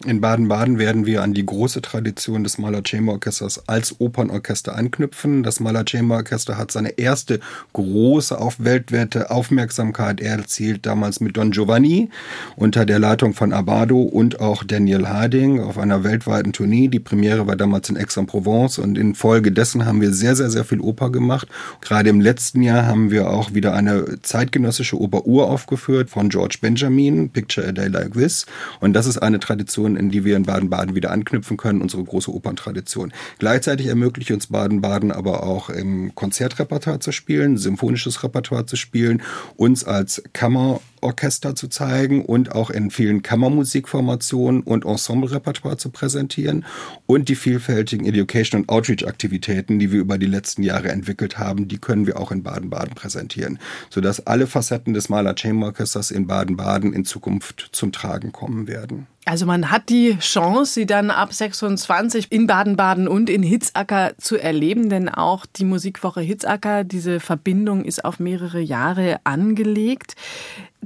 In 0.05 0.19
Baden-Baden 0.19 0.79
werden 0.79 1.05
wir 1.05 1.23
an 1.23 1.33
die 1.33 1.45
große 1.45 1.81
Tradition 1.81 2.43
des 2.43 2.57
Mahler 2.57 2.81
Chamber 2.85 3.13
Orchesters 3.13 3.69
als 3.69 4.01
Opernorchester 4.01 4.75
anknüpfen. 4.75 5.43
Das 5.43 5.61
Mahler 5.61 5.85
Chamber 5.87 6.15
Orchester 6.15 6.57
hat 6.57 6.73
seine 6.73 6.97
erste 6.97 7.39
große 7.71 8.37
auf 8.37 8.57
weltweite 8.59 9.31
Aufmerksamkeit 9.31 10.19
erzielt 10.19 10.85
damals 10.85 11.21
mit 11.21 11.37
Don 11.37 11.51
Giovanni 11.51 12.09
unter 12.57 12.85
der 12.85 12.99
Leitung 12.99 13.33
von 13.33 13.53
Abado 13.53 14.01
und 14.01 14.41
auch 14.41 14.65
Daniel 14.65 15.07
Harding 15.07 15.61
auf 15.61 15.77
einer 15.77 16.03
weltweiten 16.03 16.51
Tournee. 16.51 16.89
Die 16.89 16.99
Premiere 16.99 17.47
war 17.47 17.55
damals 17.55 17.89
in 17.89 17.95
Aix-en-Provence 17.95 18.79
und 18.79 18.97
infolgedessen 18.97 19.85
haben 19.85 20.01
wir 20.01 20.11
sehr, 20.11 20.35
sehr, 20.35 20.49
sehr 20.49 20.65
viel 20.65 20.81
Oper 20.81 21.11
gemacht. 21.11 21.47
Gerade 21.79 22.09
im 22.09 22.19
letzten 22.19 22.61
Jahr 22.61 22.87
haben 22.87 23.09
wir 23.09 23.29
auch 23.29 23.53
wieder 23.53 23.73
eine 23.73 24.21
zeitgenössische 24.21 24.99
Oper 24.99 25.25
Ur 25.25 25.49
aufgeführt 25.49 26.09
von 26.09 26.27
George 26.27 26.57
Benjamin, 26.59 27.29
Picture 27.29 27.65
a 27.65 27.71
Day 27.71 27.87
Like 27.87 28.15
This. 28.15 28.45
Und 28.81 28.91
das 28.91 29.05
ist 29.05 29.19
eine 29.19 29.39
Tradition, 29.39 29.92
Tradition, 29.93 29.95
in 29.95 30.09
die 30.09 30.25
wir 30.25 30.35
in 30.35 30.43
Baden-Baden 30.43 30.95
wieder 30.95 31.11
anknüpfen 31.11 31.57
können, 31.57 31.81
unsere 31.81 32.03
große 32.03 32.33
Operntradition. 32.33 33.13
Gleichzeitig 33.39 33.87
ermöglicht 33.87 34.31
uns 34.31 34.47
Baden-Baden 34.47 35.11
aber 35.11 35.43
auch 35.43 35.69
im 35.69 36.15
Konzertrepertoire 36.15 36.99
zu 36.99 37.11
spielen, 37.11 37.57
symphonisches 37.57 38.23
Repertoire 38.23 38.65
zu 38.65 38.75
spielen, 38.75 39.21
uns 39.55 39.83
als 39.83 40.23
Kammer 40.33 40.81
Orchester 41.03 41.55
zu 41.55 41.67
zeigen 41.67 42.25
und 42.25 42.51
auch 42.53 42.69
in 42.69 42.89
vielen 42.89 43.21
Kammermusikformationen 43.21 44.61
und 44.61 44.85
Ensemblerepertoire 44.85 45.77
zu 45.77 45.89
präsentieren 45.89 46.65
und 47.05 47.29
die 47.29 47.35
vielfältigen 47.35 48.05
Education- 48.05 48.61
und 48.61 48.69
Outreach-Aktivitäten, 48.69 49.79
die 49.79 49.91
wir 49.91 49.99
über 49.99 50.17
die 50.17 50.25
letzten 50.25 50.63
Jahre 50.63 50.89
entwickelt 50.89 51.37
haben, 51.37 51.67
die 51.67 51.77
können 51.77 52.07
wir 52.07 52.19
auch 52.19 52.31
in 52.31 52.43
Baden-Baden 52.43 52.95
präsentieren, 52.95 53.59
sodass 53.89 54.25
alle 54.25 54.47
Facetten 54.47 54.93
des 54.93 55.09
Maler 55.09 55.35
Chamber 55.37 55.67
Orchesters 55.67 56.11
in 56.11 56.27
Baden-Baden 56.27 56.93
in 56.93 57.05
Zukunft 57.05 57.69
zum 57.71 57.91
Tragen 57.91 58.31
kommen 58.31 58.67
werden. 58.67 59.07
Also 59.25 59.45
man 59.45 59.71
hat 59.71 59.87
die 59.87 60.17
Chance, 60.19 60.73
sie 60.73 60.85
dann 60.85 61.09
ab 61.09 61.33
26 61.33 62.29
in 62.29 62.45
Baden-Baden 62.45 63.07
und 63.07 63.29
in 63.29 63.41
Hitzacker 63.41 64.13
zu 64.17 64.37
erleben, 64.37 64.89
denn 64.89 65.07
auch 65.07 65.45
die 65.45 65.63
Musikwoche 65.63 66.19
Hitzacker, 66.19 66.83
diese 66.83 67.21
Verbindung 67.21 67.85
ist 67.85 68.03
auf 68.03 68.19
mehrere 68.19 68.59
Jahre 68.59 69.21
angelegt 69.23 70.15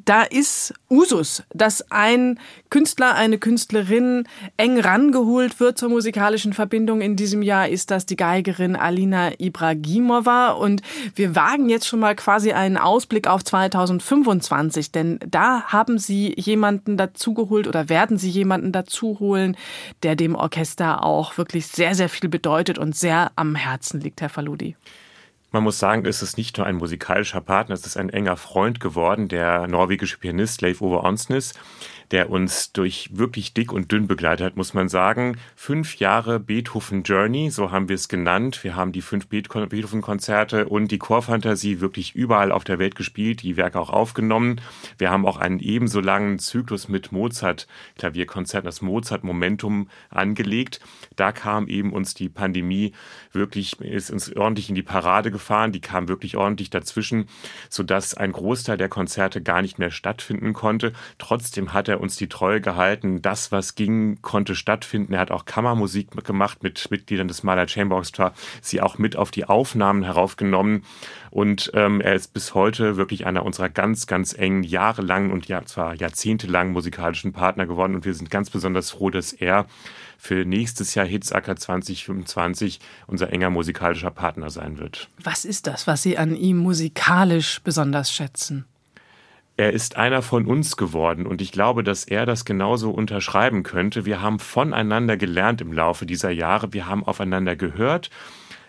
da 0.06 0.24
ist 0.24 0.74
Usus, 0.89 1.43
dass 1.54 1.91
ein 1.91 2.39
Künstler, 2.70 3.16
eine 3.16 3.38
Künstlerin 3.38 4.28
eng 4.58 4.80
rangeholt 4.80 5.60
wird 5.60 5.78
zur 5.78 5.89
musikalischen 5.89 6.54
Verbindung. 6.54 7.02
In 7.02 7.16
diesem 7.16 7.41
Jahr 7.41 7.68
ist 7.68 7.91
das 7.91 8.06
die 8.06 8.16
Geigerin 8.16 8.76
Alina 8.76 9.32
Ibragimova. 9.39 10.50
Und 10.52 10.82
wir 11.16 11.36
wagen 11.36 11.70
jetzt 11.70 11.88
schon 11.88 12.00
mal 12.00 12.16
quasi 12.16 12.52
einen 12.52 12.78
Ausblick 12.78 13.28
auf 13.28 13.43
2025, 13.43 14.91
denn 14.91 15.20
da 15.28 15.64
haben 15.64 15.98
Sie 15.98 16.34
jemanden 16.38 16.98
dazugeholt 16.98 17.68
oder 17.68 17.89
werden 17.89 18.18
Sie 18.18 18.30
jemanden 18.30 18.72
dazuholen, 18.72 19.58
der 20.04 20.16
dem 20.16 20.36
Orchester 20.36 21.04
auch 21.04 21.38
wirklich 21.38 21.68
sehr, 21.68 21.95
sehr 21.95 22.10
viel 22.10 22.30
bedeutet 22.30 22.78
und 22.78 22.95
sehr 22.95 23.32
am 23.36 23.56
Herzen 23.56 24.02
liegt, 24.02 24.22
Herr 24.22 24.30
Faludi. 24.30 24.76
Man 25.52 25.64
muss 25.64 25.80
sagen, 25.80 26.06
es 26.06 26.22
ist 26.22 26.38
nicht 26.38 26.58
nur 26.58 26.68
ein 26.68 26.76
musikalischer 26.76 27.39
Partner, 27.39 27.74
es 27.74 27.86
ist 27.86 27.98
ein 27.98 28.10
enger 28.10 28.36
Freund 28.36 28.80
geworden, 28.80 29.30
der 29.30 29.68
norwegische 29.68 30.18
Pianist 30.18 30.62
Leif 30.62 30.82
Ove 30.82 31.04
Onsnes 31.04 31.54
der 32.12 32.30
uns 32.30 32.72
durch 32.72 33.10
wirklich 33.14 33.53
dick 33.53 33.74
und 33.74 33.91
dünn 33.91 34.08
begleitet 34.08 34.45
hat, 34.45 34.58
muss 34.58 34.74
man 34.74 34.88
sagen. 34.88 35.38
Fünf 35.55 35.97
Jahre 35.97 36.39
Beethoven 36.39 37.03
Journey, 37.03 37.49
so 37.49 37.72
haben 37.72 37.89
wir 37.89 37.95
es 37.95 38.08
genannt. 38.08 38.64
Wir 38.64 38.76
haben 38.76 38.91
die 38.91 39.01
fünf 39.01 39.28
Beethoven-Konzerte 39.28 40.68
und 40.68 40.91
die 40.91 40.99
Chorfantasie 40.99 41.82
wirklich 41.82 42.16
überall 42.16 42.51
auf 42.51 42.64
der 42.64 42.80
Welt 42.80 42.95
gespielt, 42.95 43.41
die 43.41 43.58
Werke 43.58 43.80
auch 43.80 43.89
aufgenommen. 43.89 44.62
Wir 44.97 45.12
haben 45.12 45.26
auch 45.26 45.38
einen 45.38 45.60
ebenso 45.60 45.99
langen 45.99 46.39
Zyklus 46.39 46.88
mit 46.88 47.12
Mozart-Klavierkonzerten, 47.12 48.66
das 48.66 48.82
Mozart-Momentum 48.82 49.89
angelegt. 50.10 50.80
Da 51.16 51.32
kam 51.32 51.68
eben 51.68 51.91
uns 51.91 52.14
die 52.14 52.30
Pandemie 52.30 52.93
wirklich, 53.34 53.82
ist 53.82 54.12
uns 54.12 54.34
ordentlich 54.36 54.70
in 54.70 54.76
die 54.76 54.84
Parade 54.84 55.32
gefahren. 55.32 55.72
Die 55.72 55.82
kam 55.82 56.08
wirklich 56.08 56.38
ordentlich 56.38 56.70
dazwischen, 56.70 57.28
sodass 57.70 58.14
ein 58.14 58.32
Großteil 58.32 58.78
der 58.78 58.89
Konzerte 58.89 59.41
gar 59.41 59.62
nicht 59.62 59.78
mehr 59.78 59.91
stattfinden 59.91 60.53
konnte. 60.53 60.93
Trotzdem 61.18 61.74
hat 61.74 61.89
er 61.89 61.97
uns 62.00 62.16
die 62.16 62.30
Treue 62.30 62.62
gehalten. 62.62 63.22
Das, 63.22 63.52
was 63.52 63.76
ging, 63.76 64.22
konnte 64.22 64.56
stattfinden. 64.56 65.14
Er 65.14 65.20
hat 65.20 65.32
auch 65.32 65.45
Kammermusik 65.45 66.12
gemacht 66.24 66.64
mit 66.64 66.89
Mitgliedern 66.91 67.28
des 67.28 67.43
Mahler 67.43 67.68
Chamber 67.68 67.95
Orchestra, 67.95 68.34
sie 68.62 68.82
auch 68.82 68.98
mit 68.98 69.16
auf 69.16 69.32
die 69.32 69.45
Aufnahmen 69.45 70.04
heraufgenommen. 70.04 70.84
Und 71.30 71.72
ähm, 71.74 72.02
er 72.02 72.16
ist 72.16 72.34
bis 72.34 72.54
heute 72.54 72.98
wirklich 72.98 73.26
einer 73.26 73.45
unserer 73.45 73.70
ganz, 73.70 74.08
ganz 74.08 74.34
engen, 74.34 74.64
jahrelangen 74.64 75.32
und 75.32 75.48
ja, 75.48 75.64
zwar 75.66 75.93
jahrzehntelangen 75.95 76.74
musikalischen 76.74 77.34
Partner 77.34 77.66
geworden. 77.66 77.95
Und 77.95 78.06
wir 78.06 78.14
sind 78.14 78.30
ganz 78.32 78.50
besonders 78.50 78.91
froh, 78.91 79.10
dass 79.10 79.34
er 79.34 79.66
für 80.18 80.45
nächstes 80.45 80.95
Jahr 80.95 81.06
Hitzacker 81.06 81.56
2025 81.56 82.80
unser 83.08 83.32
enger 83.32 83.50
musikalischer 83.50 84.12
Partner 84.12 84.50
sein 84.50 84.80
wird. 84.80 85.10
Was 85.22 85.45
ist 85.45 85.68
das, 85.68 85.88
was 85.88 86.04
Sie 86.04 86.18
an 86.18 86.36
ihm 86.36 86.58
musikalisch 86.58 87.62
besonders 87.64 88.12
schätzen? 88.12 88.66
Er 89.58 89.74
ist 89.74 89.97
einer 89.97 90.22
von 90.22 90.45
uns 90.45 90.78
geworden 90.78 91.26
und 91.26 91.41
ich 91.41 91.51
glaube, 91.51 91.84
dass 91.84 92.03
er 92.03 92.26
das 92.26 92.45
genauso 92.45 92.91
unterschreiben 92.91 93.64
könnte. 93.64 94.05
Wir 94.05 94.22
haben 94.22 94.39
voneinander 94.39 95.18
gelernt 95.18 95.62
im 95.62 95.74
Laufe 95.74 96.05
dieser 96.05 96.30
Jahre, 96.30 96.74
wir 96.74 96.88
haben 96.88 97.03
aufeinander 97.03 97.55
gehört 97.55 98.12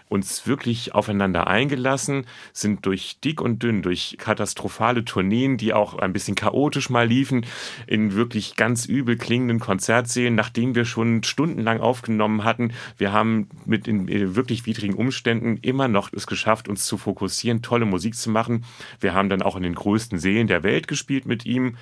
uns 0.09 0.47
wirklich 0.47 0.95
aufeinander 0.95 1.47
eingelassen, 1.47 2.27
sind 2.53 2.87
durch 2.87 3.19
dick 3.23 3.41
und 3.41 3.63
dünn, 3.63 3.83
durch 3.83 4.17
katastrophale 4.19 5.05
Tourneen, 5.05 5.57
die 5.57 5.73
auch 5.73 5.99
ein 5.99 6.13
bisschen 6.13 6.35
chaotisch 6.35 6.91
mal 6.91 7.07
liefen, 7.07 7.47
in 7.87 8.15
wirklich 8.15 8.57
ganz 8.57 8.87
übel 8.87 9.17
klingenden 9.17 9.61
Konzertsälen, 9.61 10.35
nachdem 10.35 10.75
wir 10.75 10.85
schon 10.85 11.23
stundenlang 11.23 11.81
aufgenommen 11.81 12.45
hatten. 12.45 12.73
Wir 12.97 13.13
haben 13.13 13.49
mit 13.65 13.89
in 13.89 14.09
äh, 14.09 14.35
wirklich 14.35 14.67
widrigen 14.67 14.97
Umständen 14.97 15.59
immer 15.63 15.89
noch 15.89 16.13
es 16.13 16.27
geschafft, 16.27 16.69
uns 16.69 16.87
zu 16.87 16.99
fokussieren, 16.99 17.63
tolle 17.63 17.85
Musik 17.85 18.15
zu 18.15 18.31
machen. 18.31 18.65
Wir 19.01 19.15
haben 19.15 19.29
dann 19.29 19.43
auch 19.43 19.57
in 19.57 19.63
den 19.63 19.75
größten 19.75 20.19
Seelen 20.19 20.47
der 20.47 20.63
Welt 20.63 20.89
gespielt 20.89 21.27
mit 21.27 21.47
ihm. 21.47 21.77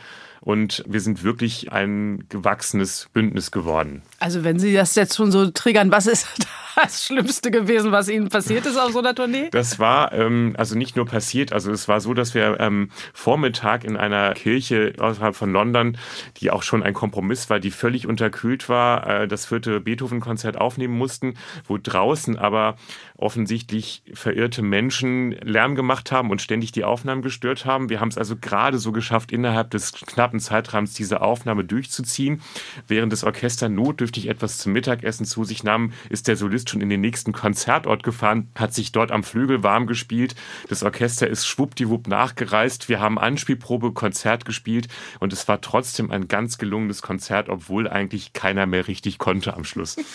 Und 0.47 0.85
wir 0.87 1.01
sind 1.01 1.25
wirklich 1.25 1.73
ein 1.73 2.25
gewachsenes 2.29 3.09
Bündnis 3.13 3.51
geworden. 3.51 4.03
Also 4.21 4.45
wenn 4.45 4.61
Sie 4.61 4.73
das 4.73 4.95
jetzt 4.95 5.17
schon 5.17 5.33
so 5.33 5.51
triggern, 5.51 5.91
was 5.91 6.07
ist 6.07 6.29
das 6.77 7.05
Schlimmste 7.05 7.51
gewesen, 7.51 7.91
was 7.91 8.09
Ihnen 8.09 8.29
passiert 8.29 8.65
ist 8.65 8.77
auf 8.77 8.93
so 8.93 9.01
einer 9.01 9.13
Tournee? 9.13 9.49
Das 9.51 9.81
war 9.81 10.13
ähm, 10.13 10.55
also 10.57 10.79
nicht 10.79 10.95
nur 10.95 11.05
passiert, 11.05 11.53
also 11.53 11.73
es 11.73 11.89
war 11.89 12.01
so, 12.01 12.15
dass 12.15 12.35
wir 12.35 12.61
ähm, 12.61 12.91
Vormittag 13.13 13.83
in 13.83 13.97
einer 13.97 14.35
Kirche 14.35 14.93
außerhalb 14.97 15.35
von 15.35 15.51
London, 15.51 15.99
die 16.37 16.53
auch 16.53 16.63
schon 16.63 16.85
ein 16.85 16.95
Kompromiss 16.95 17.51
war, 17.51 17.59
die 17.59 17.73
völlig 17.73 18.07
unterkühlt 18.07 18.69
war, 18.69 19.23
äh, 19.23 19.27
das 19.27 19.47
vierte 19.47 19.81
Beethoven-Konzert 19.81 20.59
aufnehmen 20.59 20.97
mussten, 20.97 21.35
wo 21.67 21.77
draußen 21.77 22.39
aber 22.39 22.77
offensichtlich 23.17 24.03
verirrte 24.13 24.63
Menschen 24.63 25.33
Lärm 25.43 25.75
gemacht 25.75 26.13
haben 26.13 26.31
und 26.31 26.41
ständig 26.41 26.71
die 26.71 26.85
Aufnahmen 26.85 27.23
gestört 27.23 27.65
haben. 27.65 27.89
Wir 27.89 27.99
haben 27.99 28.11
es 28.11 28.19
also 28.19 28.37
gerade 28.37 28.79
so 28.79 28.93
geschafft, 28.93 29.33
innerhalb 29.33 29.71
des 29.71 29.93
knappen 29.93 30.36
Zeitrahmens 30.41 30.95
diese 30.95 31.21
Aufnahme 31.21 31.65
durchzuziehen. 31.65 32.43
Während 32.89 33.13
das 33.13 33.25
Orchester 33.25 33.69
notdürftig 33.69 34.29
etwas 34.29 34.59
zum 34.59 34.73
Mittagessen 34.73 35.27
zu 35.27 35.45
sich 35.45 35.65
nahm, 35.65 35.93
ist 36.11 36.29
der 36.29 36.37
Solist 36.37 36.71
schon 36.71 36.81
in 36.81 36.89
den 36.89 37.01
nächsten 37.01 37.33
Konzertort 37.33 38.03
gefahren, 38.03 38.49
hat 38.55 38.75
sich 38.75 38.93
dort 38.93 39.13
am 39.13 39.25
Flügel 39.25 39.63
warm 39.63 39.87
gespielt. 39.87 40.35
Das 40.69 40.83
Orchester 40.83 41.29
ist 41.29 41.47
schwuppdiwupp 41.47 42.09
nachgereist. 42.09 42.89
Wir 42.89 43.01
haben 43.01 43.19
Anspielprobe, 43.19 43.93
Konzert 43.93 44.45
gespielt 44.45 44.89
und 45.21 45.33
es 45.33 45.49
war 45.49 45.61
trotzdem 45.61 46.11
ein 46.11 46.29
ganz 46.29 46.59
gelungenes 46.59 47.03
Konzert, 47.03 47.49
obwohl 47.49 47.89
eigentlich 47.89 48.33
keiner 48.33 48.67
mehr 48.67 48.89
richtig 48.89 49.19
konnte 49.19 49.55
am 49.55 49.65
Schluss. 49.65 49.97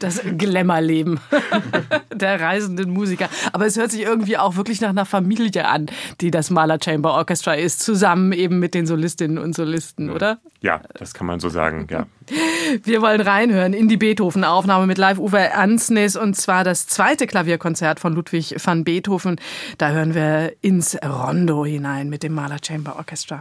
Das 0.00 0.20
Glamour-Leben. 0.22 1.18
der 2.14 2.40
reisenden 2.40 2.90
Musiker. 2.90 3.28
Aber 3.52 3.66
es 3.66 3.76
hört 3.76 3.90
sich 3.90 4.02
irgendwie 4.02 4.36
auch 4.36 4.56
wirklich 4.56 4.80
nach 4.80 4.90
einer 4.90 5.06
Familie 5.06 5.66
an, 5.66 5.86
die 6.20 6.30
das 6.30 6.50
Mahler 6.50 6.78
Chamber 6.82 7.14
Orchestra 7.14 7.54
ist, 7.54 7.80
zusammen 7.80 8.32
eben 8.32 8.58
mit 8.58 8.74
den 8.74 8.86
Solistinnen 8.86 9.38
und 9.38 9.54
Solisten, 9.58 10.10
oder? 10.10 10.38
Ja, 10.60 10.82
das 10.94 11.14
kann 11.14 11.26
man 11.26 11.40
so 11.40 11.48
sagen, 11.48 11.88
ja. 11.90 12.06
Wir 12.84 13.02
wollen 13.02 13.20
reinhören 13.20 13.72
in 13.72 13.88
die 13.88 13.96
Beethoven-Aufnahme 13.96 14.86
mit 14.86 14.98
Live-Uwe 14.98 15.52
Ansnes 15.52 16.14
und 16.14 16.34
zwar 16.34 16.62
das 16.62 16.86
zweite 16.86 17.26
Klavierkonzert 17.26 17.98
von 17.98 18.14
Ludwig 18.14 18.54
van 18.64 18.84
Beethoven. 18.84 19.40
Da 19.76 19.90
hören 19.90 20.14
wir 20.14 20.52
ins 20.60 20.96
Rondo 21.04 21.64
hinein 21.64 22.08
mit 22.08 22.22
dem 22.22 22.34
Mahler 22.34 22.58
Chamber 22.64 22.96
Orchestra. 22.96 23.40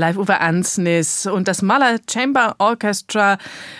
Live 0.00 0.16
Uwe 0.16 0.40
Ansnis 0.40 1.26
und 1.26 1.46
das 1.46 1.60
Mahler 1.60 1.98
Chamber 2.10 2.54
Orchestra. 2.56 3.36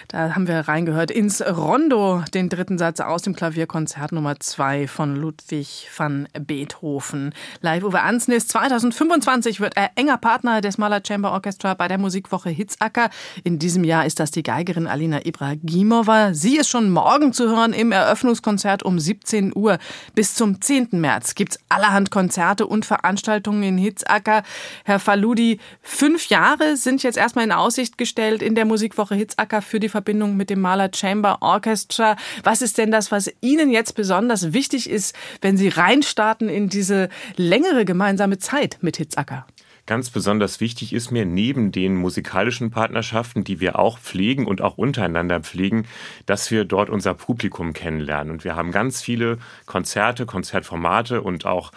Da 0.09 0.35
haben 0.35 0.47
wir 0.47 0.69
reingehört 0.69 1.11
ins 1.11 1.41
Rondo, 1.41 2.23
den 2.35 2.51
dritten 2.51 2.77
Satz 2.77 3.01
aus 3.01 3.23
dem 3.23 3.35
Klavierkonzert 3.35 4.13
Nummer 4.13 4.39
2 4.39 4.87
von 4.87 5.17
Ludwig 5.17 5.89
van 5.97 6.29
Beethoven. 6.39 7.33
Live 7.63 7.85
Uwe 7.85 8.03
Ansnis 8.03 8.49
2025 8.49 9.61
wird 9.61 9.79
er 9.79 9.93
enger 9.95 10.19
Partner 10.19 10.61
des 10.61 10.77
Mahler 10.77 11.01
Chamber 11.07 11.33
Orchestra 11.33 11.73
bei 11.73 11.89
der 11.89 11.97
Musikwoche 11.97 12.51
Hitzacker. 12.51 13.09
In 13.43 13.59
diesem 13.59 13.83
Jahr 13.83 14.05
ist 14.05 14.21
das 14.21 14.31
die 14.31 14.43
Geigerin 14.43 14.87
Alina 14.87 15.25
Ibragimova. 15.25 16.35
Sie 16.35 16.59
ist 16.59 16.69
schon 16.69 16.91
morgen 16.91 17.33
zu 17.33 17.49
hören 17.49 17.73
im 17.73 17.93
Eröffnungskonzert 17.93 18.83
um 18.83 18.99
17 18.99 19.57
Uhr. 19.57 19.79
Bis 20.15 20.35
zum 20.35 20.61
10. 20.61 20.89
März 20.93 21.35
gibt's 21.35 21.59
allerhand 21.71 22.11
Konzerte 22.11 22.67
und 22.67 22.85
Veranstaltungen 22.85 23.63
in 23.63 23.79
Hitzacker. 23.79 24.43
Herr 24.85 24.99
Faludi, 24.99 25.59
Fünf 25.81 26.10
Jahre 26.19 26.77
sind 26.77 27.03
jetzt 27.03 27.17
erstmal 27.17 27.45
in 27.45 27.53
Aussicht 27.53 27.99
gestellt 27.99 28.43
in 28.43 28.55
der 28.55 28.65
Musikwoche 28.65 29.15
Hitzacker 29.15 29.63
für 29.63 29.81
die 29.81 29.89
Verbindung 29.89 30.37
mit 30.37 30.51
dem 30.51 30.61
Maler 30.61 30.91
Chamber 30.95 31.39
Orchestra. 31.41 32.17
Was 32.43 32.63
ist 32.63 32.79
denn 32.79 32.91
das, 32.91 33.11
was 33.13 33.31
Ihnen 33.41 33.71
jetzt 33.71 33.95
besonders 33.95 34.53
wichtig 34.53 34.91
ist, 34.91 35.15
wenn 35.41 35.57
Sie 35.57 35.69
reinstarten 35.69 36.49
in 36.49 36.69
diese 36.69 37.09
längere 37.37 37.85
gemeinsame 37.85 38.39
Zeit 38.39 38.79
mit 38.81 38.97
Hitzacker? 38.97 39.47
Ganz 39.87 40.11
besonders 40.11 40.61
wichtig 40.61 40.93
ist 40.93 41.11
mir 41.11 41.25
neben 41.25 41.73
den 41.73 41.97
musikalischen 41.97 42.71
Partnerschaften, 42.71 43.43
die 43.43 43.59
wir 43.59 43.79
auch 43.79 43.99
pflegen 43.99 44.47
und 44.47 44.61
auch 44.61 44.79
untereinander 44.79 45.41
pflegen, 45.41 45.87
dass 46.27 46.51
wir 46.53 46.65
dort 46.65 46.91
unser 46.91 47.15
Publikum 47.15 47.73
kennenlernen. 47.73 48.33
Und 48.33 48.45
wir 48.45 48.55
haben 48.55 48.71
ganz 48.71 49.03
viele 49.03 49.39
Konzerte, 49.67 50.27
Konzertformate 50.27 51.23
und 51.23 51.45
auch 51.45 51.73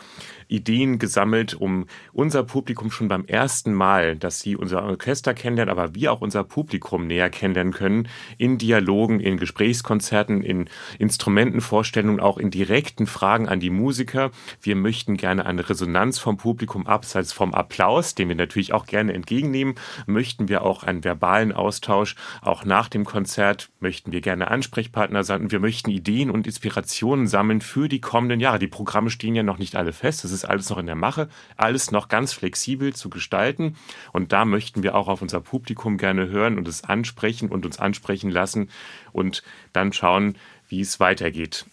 Ideen 0.54 1.00
gesammelt, 1.00 1.56
um 1.56 1.88
unser 2.14 2.44
Publikum 2.44 2.92
schon 2.92 3.08
beim 3.08 3.26
ersten 3.26 3.74
Mal, 3.74 4.16
dass 4.16 4.40
sie 4.40 4.56
unser 4.56 4.84
Orchester 4.84 5.34
kennenlernen, 5.34 5.72
aber 5.72 5.96
wir 5.96 6.12
auch 6.12 6.22
unser 6.22 6.44
Publikum 6.44 7.08
näher 7.08 7.32
kennenlernen 7.32 7.74
können, 7.74 8.08
in 8.38 8.60
Dialogen, 8.60 9.20
in 9.20 9.38
Gesprächskonzerten, 9.38 10.44
in 10.44 10.70
Instrumentenvorstellungen, 11.00 12.20
auch 12.20 12.38
in 12.38 12.52
direkten 12.52 13.08
Fragen 13.08 13.50
an 13.50 13.60
die 13.60 13.72
Musiker. 13.72 14.30
Wir 14.62 14.76
möchten 14.76 15.18
gerne 15.18 15.46
eine 15.46 15.68
Resonanz 15.68 16.20
vom 16.20 16.38
Publikum 16.38 16.86
abseits 16.86 17.34
vom 17.34 17.54
Applaus, 17.54 18.14
den 18.14 18.30
wir 18.30 18.36
natürlich 18.36 18.74
auch 18.74 18.86
gerne 18.86 19.14
entgegennehmen, 19.14 19.76
möchten 20.06 20.50
wir 20.50 20.62
auch 20.62 20.84
einen 20.84 21.04
verbalen 21.04 21.52
Austausch. 21.52 22.16
Auch 22.42 22.64
nach 22.64 22.90
dem 22.90 23.06
Konzert 23.06 23.70
möchten 23.80 24.12
wir 24.12 24.22
gerne 24.22 24.52
Ansprechpartner 24.52 25.24
sein. 25.24 25.52
Wir 25.52 25.60
möchten 25.60 25.90
Ideen 25.90 26.30
und 26.30 26.46
Inspirationen 26.46 27.26
sammeln 27.26 27.62
für 27.62 27.90
die 27.90 28.02
kommenden 28.02 28.40
Jahre. 28.40 28.60
Die 28.60 28.68
Programme 28.68 29.10
stehen 29.10 29.36
ja 29.36 29.44
noch 29.44 29.58
nicht 29.58 29.76
alle 29.76 29.94
fest. 29.94 30.24
Das 30.24 30.32
ist 30.32 30.43
alles 30.46 30.70
noch 30.70 30.78
in 30.78 30.86
der 30.86 30.96
Mache, 30.96 31.30
alles 31.58 31.92
noch 31.92 32.08
ganz 32.08 32.34
flexibel 32.34 32.94
zu 32.94 33.10
gestalten. 33.10 33.76
Und 34.12 34.32
da 34.32 34.46
möchten 34.46 34.84
wir 34.84 34.96
auch 34.96 35.08
auf 35.08 35.22
unser 35.22 35.42
Publikum 35.42 35.98
gerne 35.98 36.28
hören 36.28 36.58
und 36.58 36.68
es 36.68 36.84
ansprechen 36.84 37.50
und 37.50 37.66
uns 37.66 37.80
ansprechen 37.80 38.32
lassen 38.32 38.70
und 39.12 39.44
dann 39.74 39.94
schauen, 39.94 40.38
wie 40.68 40.82
es 40.82 41.00
weitergeht. 41.00 41.66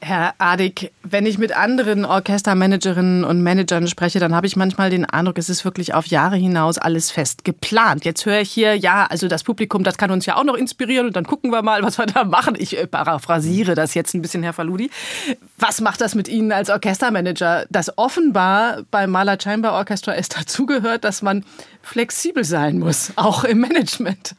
Herr 0.00 0.34
Adig, 0.38 0.92
wenn 1.02 1.26
ich 1.26 1.38
mit 1.38 1.56
anderen 1.56 2.04
Orchestermanagerinnen 2.04 3.24
und 3.24 3.42
Managern 3.42 3.88
spreche, 3.88 4.20
dann 4.20 4.32
habe 4.32 4.46
ich 4.46 4.54
manchmal 4.54 4.90
den 4.90 5.04
Eindruck, 5.04 5.38
es 5.38 5.48
ist 5.48 5.64
wirklich 5.64 5.92
auf 5.92 6.06
Jahre 6.06 6.36
hinaus 6.36 6.78
alles 6.78 7.10
fest 7.10 7.44
geplant. 7.44 8.04
Jetzt 8.04 8.24
höre 8.24 8.40
ich 8.40 8.50
hier, 8.50 8.76
ja, 8.76 9.06
also 9.06 9.26
das 9.26 9.42
Publikum, 9.42 9.82
das 9.82 9.98
kann 9.98 10.12
uns 10.12 10.24
ja 10.24 10.36
auch 10.36 10.44
noch 10.44 10.54
inspirieren 10.54 11.08
und 11.08 11.16
dann 11.16 11.24
gucken 11.24 11.50
wir 11.50 11.62
mal, 11.62 11.82
was 11.82 11.98
wir 11.98 12.06
da 12.06 12.22
machen. 12.22 12.54
Ich 12.56 12.78
äh, 12.78 12.86
paraphrasiere 12.86 13.74
das 13.74 13.94
jetzt 13.94 14.14
ein 14.14 14.22
bisschen, 14.22 14.44
Herr 14.44 14.52
Faludi. 14.52 14.88
Was 15.58 15.80
macht 15.80 16.00
das 16.00 16.14
mit 16.14 16.28
Ihnen 16.28 16.52
als 16.52 16.70
Orchestermanager, 16.70 17.66
dass 17.68 17.98
offenbar 17.98 18.82
beim 18.92 19.10
Mahler 19.10 19.36
Chamber 19.40 19.72
Orchestra 19.72 20.14
es 20.14 20.28
dazugehört, 20.28 21.02
dass 21.02 21.22
man 21.22 21.44
flexibel 21.82 22.44
sein 22.44 22.78
muss, 22.78 23.12
auch 23.16 23.42
im 23.42 23.58
Management? 23.58 24.36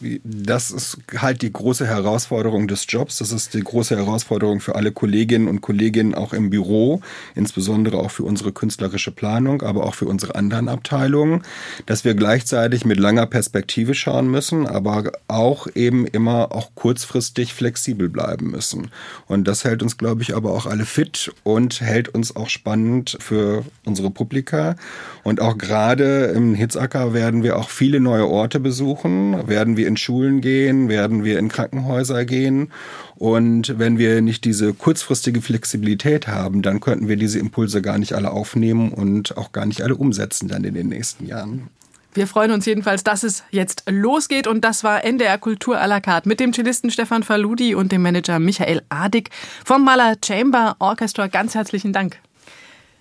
Das 0.00 0.70
ist 0.70 0.98
halt 1.16 1.42
die 1.42 1.52
große 1.52 1.86
Herausforderung 1.86 2.68
des 2.68 2.86
Jobs. 2.88 3.18
Das 3.18 3.32
ist 3.32 3.54
die 3.54 3.62
große 3.62 3.96
Herausforderung 3.96 4.60
für 4.60 4.76
alle 4.76 4.92
Kolleginnen 4.92 5.48
und 5.48 5.60
Kollegen 5.60 6.14
auch 6.14 6.32
im 6.32 6.50
Büro, 6.50 7.00
insbesondere 7.34 7.98
auch 7.98 8.10
für 8.10 8.22
unsere 8.22 8.52
künstlerische 8.52 9.10
Planung, 9.10 9.62
aber 9.62 9.84
auch 9.84 9.94
für 9.94 10.06
unsere 10.06 10.36
anderen 10.36 10.68
Abteilungen, 10.68 11.42
dass 11.86 12.04
wir 12.04 12.14
gleichzeitig 12.14 12.84
mit 12.84 13.00
langer 13.00 13.26
Perspektive 13.26 13.94
schauen 13.94 14.30
müssen, 14.30 14.66
aber 14.66 15.10
auch 15.26 15.66
eben 15.74 16.06
immer 16.06 16.52
auch 16.52 16.70
kurzfristig 16.74 17.52
flexibel 17.52 18.08
bleiben 18.08 18.50
müssen. 18.50 18.90
Und 19.26 19.48
das 19.48 19.64
hält 19.64 19.82
uns, 19.82 19.98
glaube 19.98 20.22
ich, 20.22 20.36
aber 20.36 20.52
auch 20.52 20.66
alle 20.66 20.84
fit 20.84 21.32
und 21.42 21.80
hält 21.80 22.08
uns 22.08 22.36
auch 22.36 22.48
spannend 22.48 23.16
für 23.20 23.64
unsere 23.84 24.10
Publika. 24.10 24.76
Und 25.24 25.40
auch 25.40 25.58
gerade 25.58 26.26
im 26.26 26.54
Hitzacker 26.54 27.12
werden 27.12 27.42
wir 27.42 27.58
auch 27.58 27.68
viele 27.68 27.98
neue 28.00 28.28
Orte 28.28 28.60
besuchen, 28.60 29.48
werden 29.48 29.76
wir 29.76 29.87
in 29.88 29.96
Schulen 29.96 30.40
gehen, 30.40 30.88
werden 30.88 31.24
wir 31.24 31.38
in 31.40 31.48
Krankenhäuser 31.48 32.24
gehen. 32.24 32.70
Und 33.16 33.78
wenn 33.78 33.98
wir 33.98 34.20
nicht 34.20 34.44
diese 34.44 34.72
kurzfristige 34.72 35.42
Flexibilität 35.42 36.28
haben, 36.28 36.62
dann 36.62 36.78
könnten 36.78 37.08
wir 37.08 37.16
diese 37.16 37.40
Impulse 37.40 37.82
gar 37.82 37.98
nicht 37.98 38.12
alle 38.12 38.30
aufnehmen 38.30 38.92
und 38.92 39.36
auch 39.36 39.50
gar 39.50 39.66
nicht 39.66 39.82
alle 39.82 39.96
umsetzen 39.96 40.46
dann 40.46 40.62
in 40.62 40.74
den 40.74 40.88
nächsten 40.88 41.26
Jahren. 41.26 41.68
Wir 42.14 42.26
freuen 42.26 42.50
uns 42.50 42.66
jedenfalls, 42.66 43.04
dass 43.04 43.22
es 43.22 43.44
jetzt 43.50 43.84
losgeht. 43.88 44.46
Und 44.46 44.64
das 44.64 44.82
war 44.82 45.04
NDR 45.04 45.38
Kultur 45.38 45.80
à 45.80 45.86
la 45.86 46.00
carte 46.00 46.28
mit 46.28 46.40
dem 46.40 46.52
Cellisten 46.52 46.90
Stefan 46.90 47.22
Faludi 47.22 47.74
und 47.74 47.92
dem 47.92 48.02
Manager 48.02 48.38
Michael 48.38 48.82
Adig 48.88 49.30
vom 49.64 49.84
Maler 49.84 50.16
Chamber 50.24 50.76
Orchestra. 50.78 51.26
Ganz 51.26 51.54
herzlichen 51.54 51.92
Dank. 51.92 52.18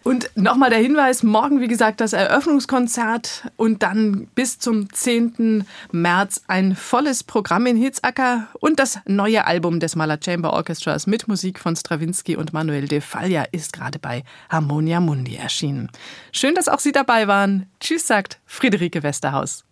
Und 0.03 0.29
nochmal 0.35 0.69
der 0.69 0.79
Hinweis, 0.79 1.21
morgen, 1.21 1.59
wie 1.59 1.67
gesagt, 1.67 1.99
das 1.99 2.13
Eröffnungskonzert 2.13 3.51
und 3.57 3.83
dann 3.83 4.27
bis 4.35 4.57
zum 4.57 4.91
10. 4.93 5.65
März 5.91 6.43
ein 6.47 6.75
volles 6.75 7.25
Programm 7.25 7.65
in 7.65 7.75
Hitzacker 7.75 8.47
und 8.61 8.79
das 8.79 8.99
neue 9.05 9.45
Album 9.45 9.81
des 9.81 9.97
Maler 9.97 10.17
Chamber 10.23 10.53
Orchestras 10.53 11.07
mit 11.07 11.27
Musik 11.27 11.59
von 11.59 11.75
Stravinsky 11.75 12.37
und 12.37 12.53
Manuel 12.53 12.87
de 12.87 13.01
Falla 13.01 13.43
ist 13.51 13.73
gerade 13.73 13.99
bei 13.99 14.23
Harmonia 14.49 15.01
Mundi 15.01 15.35
erschienen. 15.35 15.89
Schön, 16.31 16.55
dass 16.55 16.69
auch 16.69 16.79
Sie 16.79 16.93
dabei 16.93 17.27
waren. 17.27 17.69
Tschüss, 17.81 18.07
sagt 18.07 18.39
Friederike 18.45 19.03
Westerhaus. 19.03 19.66